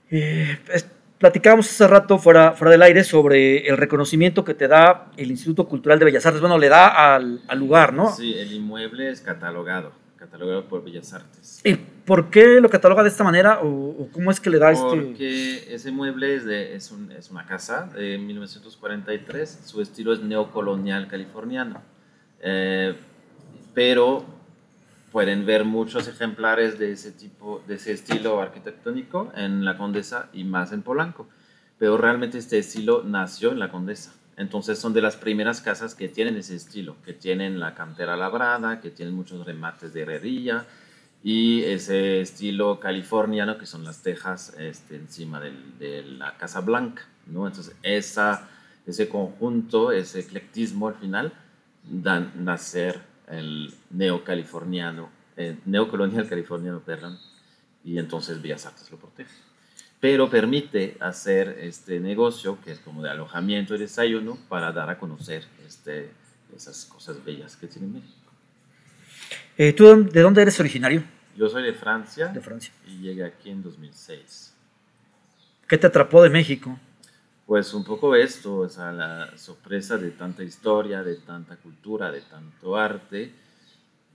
[0.09, 0.87] Eh, es-
[1.17, 5.67] platicábamos hace rato fuera, fuera del aire sobre el reconocimiento que te da el Instituto
[5.67, 6.41] Cultural de Bellas Artes.
[6.41, 8.11] Bueno, le da al, al lugar, ¿no?
[8.15, 11.61] Sí, el inmueble es catalogado, catalogado por Bellas Artes.
[11.63, 13.59] ¿Y por qué lo cataloga de esta manera?
[13.61, 14.85] ¿O, o cómo es que le da este...?
[14.85, 20.21] Porque ese mueble es, de, es, un- es una casa de 1943, su estilo es
[20.21, 21.81] neocolonial californiano,
[22.41, 22.93] Eh,
[23.73, 24.23] pero
[25.17, 30.43] pueden ver muchos ejemplares de ese tipo, de ese estilo arquitectónico en la Condesa y
[30.43, 31.27] más en Polanco,
[31.79, 34.13] pero realmente este estilo nació en la Condesa.
[34.35, 38.79] Entonces son de las primeras casas que tienen ese estilo, que tienen la cantera labrada,
[38.79, 40.67] que tienen muchos remates de herrería,
[41.23, 47.07] y ese estilo californiano que son las tejas este, encima del- de la Casa Blanca,
[47.25, 47.47] ¿no?
[47.47, 48.47] Entonces esa,
[48.85, 51.33] ese conjunto, ese eclectismo al final
[51.83, 57.17] dan nacer el neocaliforniano, eh, neocolonial californiano, perdón,
[57.83, 59.31] y entonces Bellas Artes lo protege.
[59.99, 64.99] Pero permite hacer este negocio, que es como de alojamiento y desayuno, para dar a
[64.99, 66.11] conocer este,
[66.55, 68.31] esas cosas bellas que tiene México.
[69.57, 71.03] Eh, ¿Tú de dónde eres originario?
[71.35, 72.71] Yo soy de Francia, De Francia.
[72.85, 74.53] y llegué aquí en 2006.
[75.67, 76.79] ¿Qué te atrapó de México?
[77.47, 82.19] Pues un poco esto, o sea, la sorpresa de tanta historia, de tanta cultura, de
[82.19, 83.31] tanto arte,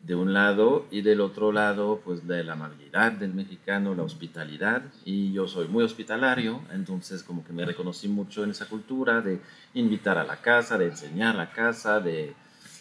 [0.02, 4.82] de un lado, y del otro lado, pues de la amabilidad del mexicano, la hospitalidad,
[5.06, 9.40] y yo soy muy hospitalario, entonces como que me reconocí mucho en esa cultura de
[9.72, 12.34] invitar a la casa, de enseñar la casa, de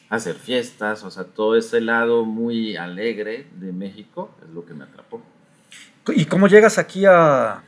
[0.09, 4.83] hacer fiestas, o sea, todo ese lado muy alegre de México es lo que me
[4.83, 5.21] atrapó.
[6.13, 7.63] ¿Y cómo llegas aquí a,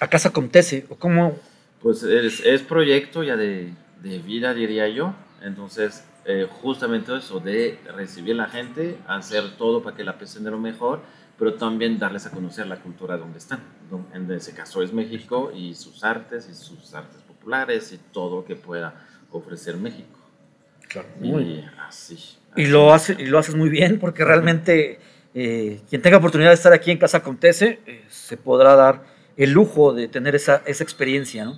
[0.00, 0.84] a Casa Comtese?
[0.90, 1.38] ¿O cómo,
[1.82, 3.72] Pues es, es proyecto ya de,
[4.02, 5.14] de vida, diría yo.
[5.42, 10.42] Entonces, eh, justamente eso, de recibir a la gente, hacer todo para que la pasen
[10.42, 11.00] de lo mejor,
[11.38, 13.60] pero también darles a conocer la cultura donde están.
[14.12, 18.44] En ese caso es México y sus artes y sus artes populares y todo lo
[18.44, 20.18] que pueda ofrecer México.
[20.88, 21.08] Claro.
[21.22, 22.18] Y así.
[22.56, 24.98] Y lo, hace, y lo haces muy bien porque realmente
[25.34, 29.04] eh, quien tenga oportunidad de estar aquí en Casa Comtese eh, se podrá dar
[29.36, 31.52] el lujo de tener esa, esa experiencia.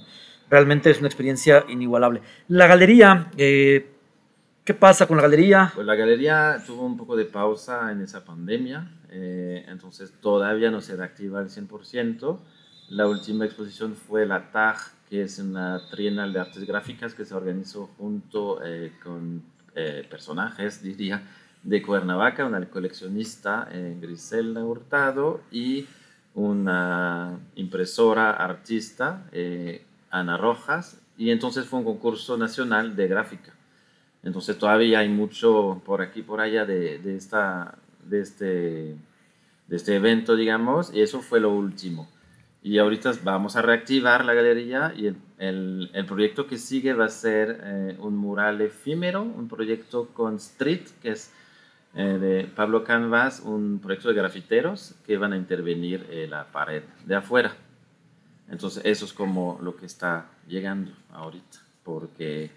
[0.51, 2.23] Realmente es una experiencia inigualable.
[2.49, 3.91] La galería, eh,
[4.65, 5.73] ¿qué pasa con la galería?
[5.75, 10.81] Pues la galería tuvo un poco de pausa en esa pandemia, eh, entonces todavía no
[10.81, 12.39] se reactiva al 100%.
[12.91, 14.79] La última exposición fue la TAG,
[15.11, 19.43] que es una trienal de artes gráficas que se organizó junto eh, con
[20.11, 21.23] personajes, diría,
[21.63, 23.69] de Cuernavaca, una coleccionista,
[24.01, 25.87] Griselda Hurtado, y
[26.35, 33.53] una impresora artista, eh, Ana Rojas, y entonces fue un concurso nacional de gráfica.
[34.23, 39.97] Entonces todavía hay mucho por aquí, por allá de, de esta, de, este, de este
[39.97, 42.09] evento, digamos, y eso fue lo último.
[42.63, 47.09] Y ahorita vamos a reactivar la galería y el, el, proyecto que sigue va a
[47.09, 51.33] ser eh, un mural efímero, un proyecto con Street, que es
[51.95, 56.83] eh, de Pablo Canvas, un proyecto de grafiteros que van a intervenir en la pared
[57.05, 57.55] de afuera.
[58.51, 62.51] Entonces eso es como lo que está llegando ahorita, porque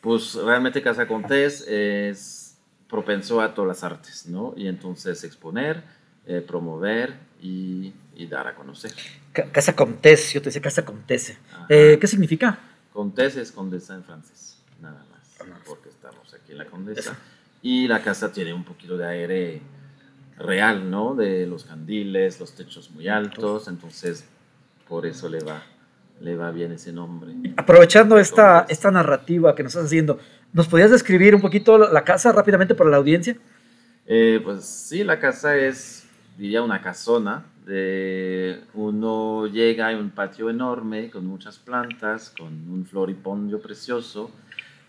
[0.00, 2.56] pues realmente Casa Contés es
[2.88, 4.52] propenso a todas las artes, ¿no?
[4.56, 5.82] Y entonces exponer,
[6.26, 8.92] eh, promover y, y, dar a conocer.
[9.32, 11.38] Ca- Casa Comtese, yo te decía Casa Comtese.
[11.68, 12.58] Eh, ¿Qué significa?
[12.92, 15.54] Contés es condesa en francés, nada más, Ah, no.
[15.64, 17.16] porque estamos aquí en la condesa.
[17.62, 19.62] Y la casa tiene un poquito de aire
[20.36, 21.14] real, ¿no?
[21.14, 24.26] De los candiles, los techos muy altos, entonces
[24.88, 25.62] por eso le va,
[26.20, 27.32] le va bien ese nombre.
[27.56, 30.18] Aprovechando esta, esta narrativa que nos estás haciendo,
[30.52, 33.36] ¿nos podías describir un poquito la casa rápidamente para la audiencia?
[34.06, 36.04] Eh, pues sí, la casa es,
[36.36, 37.46] diría, una casona.
[37.64, 44.32] De, uno llega, hay un patio enorme con muchas plantas, con un floripondio precioso,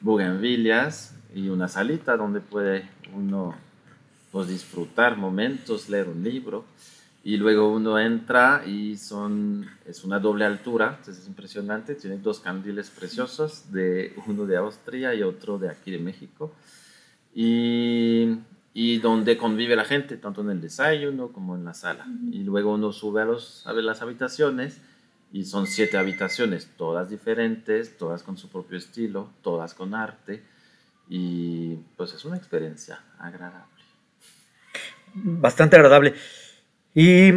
[0.01, 3.55] bugambilias y una salita donde puede uno
[4.31, 6.65] pues, disfrutar momentos, leer un libro.
[7.25, 11.95] Y luego uno entra y son, es una doble altura, entonces es impresionante.
[11.95, 16.51] Tiene dos candiles preciosos, de, uno de Austria y otro de aquí de México.
[17.33, 18.39] Y,
[18.73, 22.05] y donde convive la gente, tanto en el desayuno como en la sala.
[22.31, 24.81] Y luego uno sube a, los, a ver las habitaciones
[25.31, 30.43] y son siete habitaciones, todas diferentes, todas con su propio estilo, todas con arte.
[31.09, 33.67] Y pues es una experiencia agradable.
[35.15, 36.13] Bastante agradable.
[36.95, 37.31] Y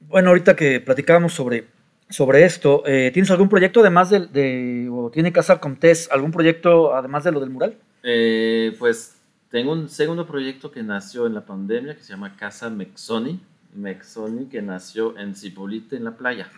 [0.00, 1.68] bueno, ahorita que platicábamos sobre,
[2.10, 6.94] sobre esto, eh, ¿tienes algún proyecto además de, de- o tiene Casa Comtés, algún proyecto
[6.94, 7.76] además de lo del mural?
[8.02, 9.16] Eh, pues
[9.50, 13.40] tengo un segundo proyecto que nació en la pandemia que se llama Casa Mexoni.
[13.74, 16.50] Mexoni que nació en Cipolite, en la playa.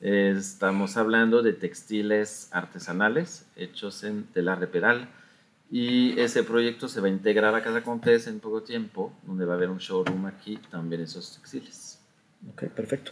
[0.00, 5.08] Eh, estamos hablando de textiles artesanales hechos en tela reperal.
[5.70, 9.54] Y ese proyecto se va a integrar a Casa Contés en poco tiempo, donde va
[9.54, 12.00] a haber un showroom aquí, también esos textiles.
[12.52, 13.10] Ok, perfecto.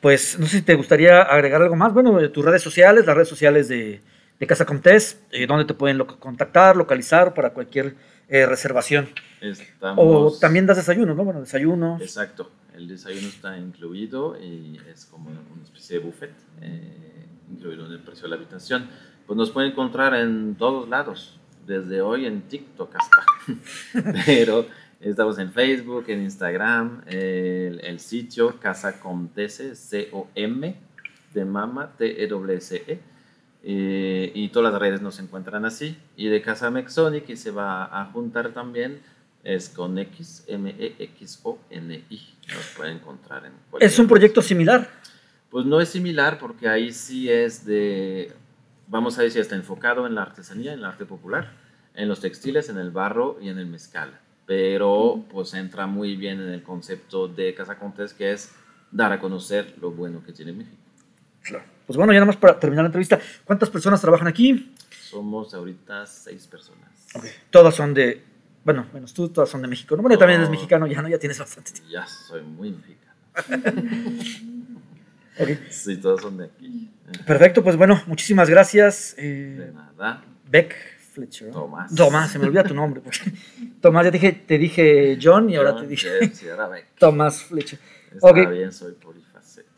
[0.00, 1.92] Pues no sé si te gustaría agregar algo más.
[1.94, 4.02] Bueno, eh, tus redes sociales, las redes sociales de,
[4.38, 7.96] de Casa Comtés, eh, donde te pueden lo- contactar, localizar para cualquier
[8.28, 9.08] eh, reservación.
[9.42, 10.40] O Estamos...
[10.40, 11.24] también das desayuno, ¿no?
[11.24, 11.98] Bueno, desayuno.
[12.00, 17.92] Exacto, el desayuno está incluido y es como una especie de buffet, eh, incluido en
[17.92, 18.88] el precio de la habitación.
[19.26, 24.12] Pues nos pueden encontrar en todos lados, desde hoy en TikTok hasta.
[24.26, 24.66] Pero
[25.00, 30.76] estamos en Facebook, en Instagram, el, el sitio Casa Comtese, C-O-M,
[31.32, 33.00] de mama, T-E-W-S-E.
[33.62, 35.96] eh, y todas las redes nos encuentran así.
[36.16, 39.00] Y de Casa Mexoni, que se va a juntar también,
[39.42, 42.20] es con X, M, E, X, O, N, I.
[42.48, 44.88] Nos pueden encontrar en ¿Es un proyecto similar?
[45.50, 48.32] Pues no es similar porque ahí sí es de,
[48.88, 51.52] vamos a decir, está enfocado en la artesanía, en el arte popular,
[51.94, 54.18] en los textiles, en el barro y en el mezcal.
[54.46, 58.52] Pero pues entra muy bien en el concepto de Casa Contes, que es
[58.90, 60.76] dar a conocer lo bueno que tiene México.
[61.42, 61.64] Claro.
[61.86, 64.74] Pues bueno, ya nada más para terminar la entrevista, ¿cuántas personas trabajan aquí?
[64.90, 66.88] Somos ahorita seis personas.
[67.50, 68.22] Todas son de,
[68.64, 69.96] bueno, menos tú, todas son de México.
[69.96, 71.90] No, bueno, también eres mexicano, ya no, ya tienes bastante tiempo.
[71.90, 73.14] Ya soy muy mexicano.
[75.70, 76.90] Sí, todos son de aquí.
[77.26, 79.14] Perfecto, pues bueno, muchísimas gracias.
[79.18, 80.22] eh, De nada.
[80.48, 80.74] Beck
[81.12, 81.48] Fletcher.
[81.48, 81.54] ¿no?
[81.62, 81.94] Tomás.
[81.94, 83.00] Tomás, se me olvida tu nombre.
[83.00, 83.32] porque-
[83.80, 86.68] Tomás, ya te dije, te dije John y ahora John te dije Jeff, sí, ahora
[86.68, 86.86] Beck.
[86.98, 87.78] Tomás Fletcher.
[88.14, 89.74] Está bien, soy polifacético.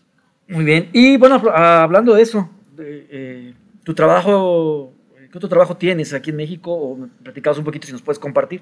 [0.48, 0.90] Muy bien.
[0.92, 4.92] Y bueno, hablando de eso, de, eh, tu trabajo,
[5.32, 6.72] ¿qué otro trabajo tienes aquí en México?
[6.72, 8.60] O me platicabas un poquito si nos puedes compartir.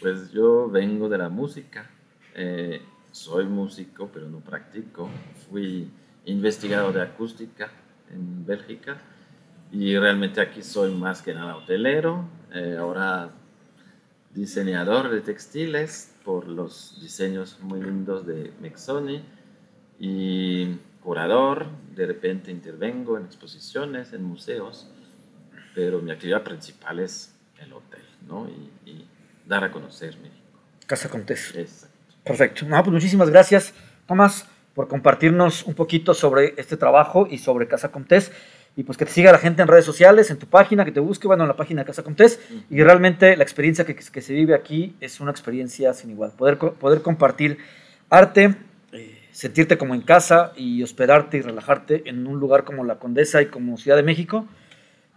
[0.00, 1.88] Pues yo vengo de la música.
[2.34, 2.80] Eh,
[3.12, 5.08] soy músico, pero no practico.
[5.50, 5.88] Fui
[6.26, 7.70] investigador de acústica
[8.10, 8.98] en Bélgica
[9.72, 12.24] y realmente aquí soy más que nada hotelero.
[12.52, 13.30] Eh, ahora
[14.32, 19.24] diseñador de textiles por los diseños muy lindos de Mexoni
[19.98, 21.66] y curador.
[21.94, 24.88] De repente intervengo en exposiciones, en museos,
[25.74, 28.48] pero mi actividad principal es el hotel, ¿no?
[28.48, 29.08] Y, y
[29.46, 30.60] dar a conocer México.
[30.86, 31.54] Casa Contés.
[31.54, 31.94] Exacto.
[32.24, 32.64] Perfecto.
[32.66, 33.74] No, pues muchísimas gracias,
[34.06, 38.32] Tomás, por compartirnos un poquito sobre este trabajo y sobre Casa Comtés.
[38.76, 40.98] Y pues que te siga la gente en redes sociales, en tu página, que te
[40.98, 42.40] busque, bueno, en la página de Casa Comtés.
[42.70, 46.32] Y realmente la experiencia que, que se vive aquí es una experiencia sin igual.
[46.36, 47.58] Poder, poder compartir
[48.10, 48.56] arte,
[48.92, 53.42] eh, sentirte como en casa y hospedarte y relajarte en un lugar como la Condesa
[53.42, 54.46] y como Ciudad de México,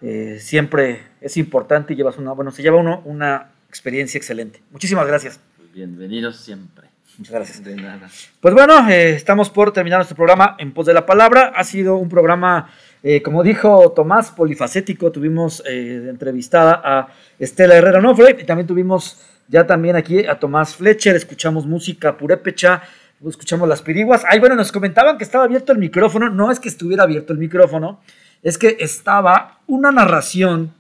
[0.02, 4.62] eh, siempre es importante y llevas una, bueno, se lleva uno una experiencia excelente.
[4.72, 5.40] Muchísimas gracias.
[5.58, 6.87] Pues bienvenidos siempre.
[7.18, 7.64] Muchas gracias.
[7.64, 8.10] De nada.
[8.40, 11.52] Pues bueno, eh, estamos por terminar nuestro programa en pos de la palabra.
[11.56, 12.70] Ha sido un programa,
[13.02, 15.12] eh, como dijo Tomás, polifacético.
[15.12, 17.08] Tuvimos eh, entrevistada a
[17.40, 21.16] Estela Herrera Nofre y también tuvimos ya también aquí a Tomás Fletcher.
[21.16, 22.84] Escuchamos música purépecha,
[23.28, 24.24] escuchamos las piriguas.
[24.30, 26.30] Ay, bueno, nos comentaban que estaba abierto el micrófono.
[26.30, 28.00] No es que estuviera abierto el micrófono,
[28.44, 30.72] es que estaba una narración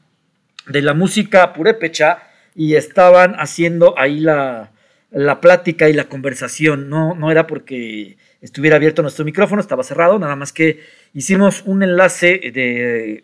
[0.68, 2.20] de la música purépecha
[2.54, 4.72] y estaban haciendo ahí la,
[5.12, 6.90] la plática y la conversación.
[6.90, 10.82] No, no era porque estuviera abierto nuestro micrófono, estaba cerrado, nada más que
[11.14, 13.24] hicimos un enlace de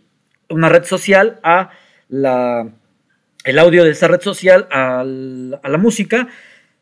[0.50, 1.70] una red social a
[2.10, 2.68] la,
[3.44, 6.28] el audio de esa red social al- a la música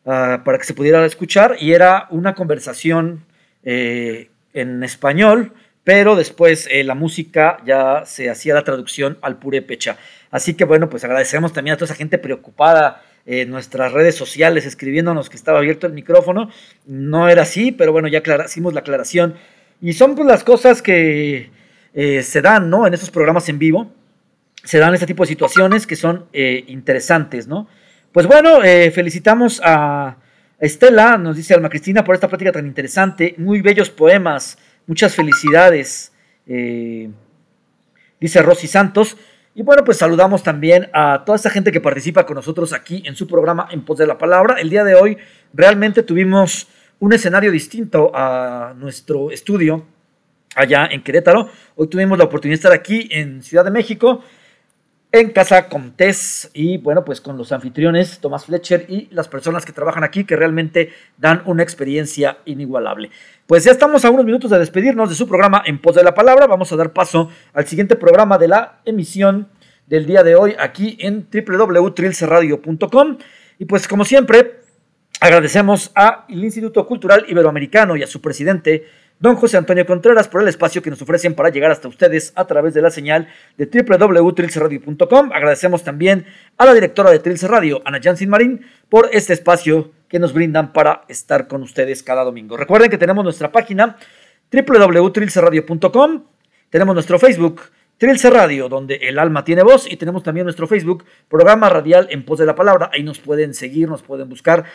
[0.06, 3.26] ah, para que se pudiera escuchar y era una conversación
[3.64, 9.97] eh, en español, pero después eh, la música ya se hacía la traducción al purépecha.
[10.30, 14.66] Así que bueno, pues agradecemos también a toda esa gente preocupada en nuestras redes sociales
[14.66, 16.50] escribiéndonos que estaba abierto el micrófono.
[16.86, 19.36] No era así, pero bueno, ya hicimos la aclaración.
[19.82, 21.50] Y son pues las cosas que
[21.94, 22.88] eh, se dan, ¿no?
[22.88, 23.92] En estos programas en vivo.
[24.64, 27.68] Se dan este tipo de situaciones que son eh, interesantes, ¿no?
[28.12, 30.18] Pues bueno, eh, felicitamos a
[30.60, 33.34] Estela, nos dice Alma Cristina, por esta plática tan interesante.
[33.38, 36.12] Muy bellos poemas, muchas felicidades.
[36.46, 37.10] eh,
[38.20, 39.18] dice Rosy Santos.
[39.54, 43.18] Y bueno, pues saludamos también a toda esta gente que participa con nosotros aquí en
[43.18, 44.62] su programa En Pos de la Palabra.
[44.62, 45.18] El día de hoy
[45.54, 49.86] realmente tuvimos un escenario distinto a nuestro estudio
[50.56, 51.49] allá en Querétaro.
[51.76, 54.24] Hoy tuvimos la oportunidad de estar aquí en Ciudad de México,
[55.12, 59.74] en Casa Comtés, y bueno, pues con los anfitriones Tomás Fletcher y las personas que
[59.74, 63.12] trabajan aquí que realmente dan una experiencia inigualable.
[63.52, 66.14] Pues ya estamos a unos minutos de despedirnos de su programa En Pos de la
[66.14, 66.47] Palabra.
[66.47, 69.49] Vamos a dar paso al siguiente programa de la emisión
[69.88, 73.18] del día de hoy aquí en www.trilcerradio.com.
[73.60, 74.62] Y pues como siempre,
[75.20, 78.86] agradecemos al Instituto Cultural Iberoamericano y a su presidente,
[79.20, 82.47] don José Antonio Contreras, por el espacio que nos ofrecen para llegar hasta ustedes a
[82.47, 83.28] través de la señal
[83.58, 85.34] de www.trilcerradio.com.
[85.34, 86.26] Agradecemos también
[86.58, 90.74] a la directora de Trilce Radio, Ana Jansin Marín, por este espacio que nos brindan
[90.74, 92.57] para estar con ustedes cada domingo.
[92.57, 93.95] Recuerden que tenemos nuestra página
[94.51, 96.24] www.trilcerradio.com,
[96.70, 97.62] tenemos nuestro Facebook,
[97.97, 102.26] Trilce Radio, donde el alma tiene voz, y tenemos también nuestro Facebook, programa radial en
[102.26, 102.89] pos de la palabra.
[102.91, 104.66] Ahí nos pueden seguir, nos pueden buscar.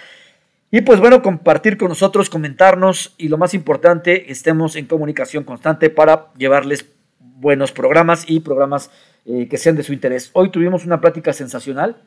[0.70, 5.91] Y pues bueno, compartir con nosotros, comentarnos y lo más importante, estemos en comunicación constante
[5.91, 6.87] para llevarles
[7.18, 8.91] buenos programas y programas
[9.26, 10.30] eh, que sean de su interés.
[10.32, 12.03] Hoy tuvimos una plática sensacional.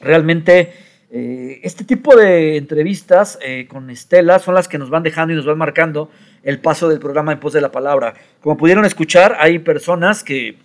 [0.00, 0.72] Realmente
[1.16, 5.36] eh, este tipo de entrevistas eh, con Estela son las que nos van dejando y
[5.36, 6.10] nos van marcando
[6.42, 8.14] el paso del programa en pos de la palabra.
[8.40, 10.56] Como pudieron escuchar, hay personas que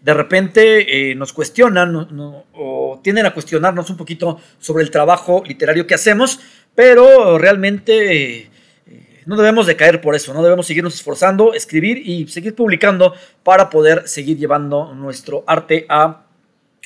[0.00, 1.94] de repente eh, nos cuestionan
[2.54, 6.40] o tienden a cuestionarnos un poquito sobre el trabajo literario que hacemos,
[6.74, 8.48] pero realmente
[9.26, 13.68] no debemos de caer por eso, no debemos seguirnos esforzando, escribir y seguir publicando para
[13.68, 16.23] poder seguir llevando nuestro arte a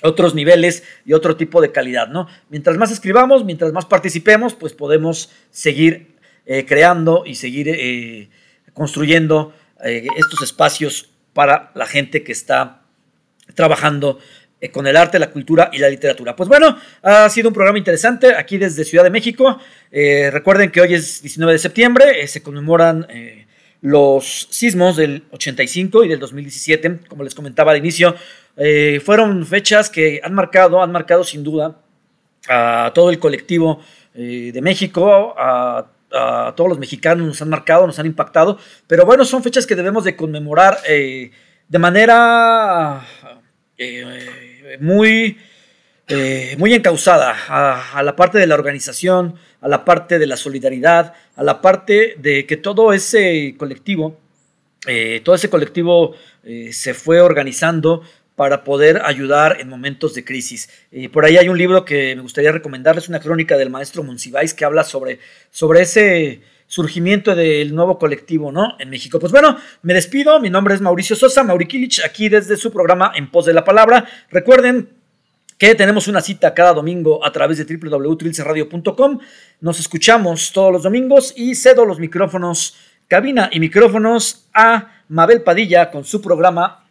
[0.02, 2.28] otros niveles y otro tipo de calidad, ¿no?
[2.48, 8.30] Mientras más escribamos, mientras más participemos, pues podemos seguir eh, creando y seguir eh,
[8.72, 9.52] construyendo
[9.84, 12.82] eh, estos espacios para la gente que está
[13.54, 14.18] trabajando
[14.72, 16.34] con el arte, la cultura y la literatura.
[16.34, 19.60] Pues bueno, ha sido un programa interesante aquí desde Ciudad de México.
[19.92, 23.06] recuerden que hoy es 19 de septiembre, se conmemoran
[23.80, 28.16] los sismos del 85 y del 2017, como les comentaba al inicio,
[28.60, 31.76] eh, fueron fechas que han marcado, han marcado sin duda
[32.48, 33.80] a todo el colectivo
[34.14, 35.86] eh, de México, a,
[36.56, 40.04] todos los mexicanos nos han marcado, nos han impactado, pero bueno, son fechas que debemos
[40.04, 41.30] de conmemorar eh,
[41.68, 43.06] de manera
[44.80, 45.36] muy,
[46.56, 47.36] muy encausada
[47.94, 52.14] a, la parte de la organización, a la parte de la solidaridad, a la parte
[52.16, 54.18] de que todo ese colectivo,
[55.24, 56.14] todo ese colectivo
[56.70, 58.02] se fue organizando
[58.38, 60.70] para poder ayudar en momentos de crisis.
[60.92, 64.54] Y por ahí hay un libro que me gustaría recomendarles, una crónica del maestro Monsiváis
[64.54, 65.18] que habla sobre,
[65.50, 68.76] sobre ese surgimiento del nuevo colectivo, ¿no?
[68.78, 69.18] En México.
[69.18, 70.38] Pues bueno, me despido.
[70.38, 73.64] Mi nombre es Mauricio Sosa, Mauri Kilich, aquí desde su programa En Pos de la
[73.64, 74.06] Palabra.
[74.30, 74.88] Recuerden
[75.58, 79.18] que tenemos una cita cada domingo a través de www.trilceradio.com.
[79.62, 82.76] Nos escuchamos todos los domingos y cedo los micrófonos,
[83.08, 86.84] cabina y micrófonos a Mabel Padilla con su programa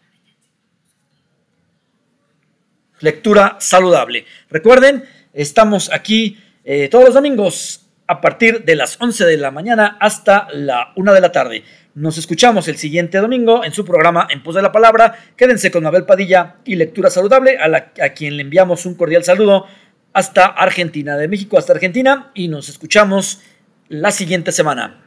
[3.00, 4.26] lectura saludable.
[4.50, 9.98] Recuerden, estamos aquí eh, todos los domingos a partir de las 11 de la mañana
[10.00, 11.64] hasta la 1 de la tarde.
[11.94, 15.18] Nos escuchamos el siguiente domingo en su programa En Pos de la Palabra.
[15.36, 17.66] Quédense con Mabel Padilla y Lectura Saludable, a,
[18.04, 19.66] a quien le enviamos un cordial saludo
[20.14, 23.42] hasta Argentina, de México hasta Argentina, y nos escuchamos
[23.90, 25.07] la siguiente semana.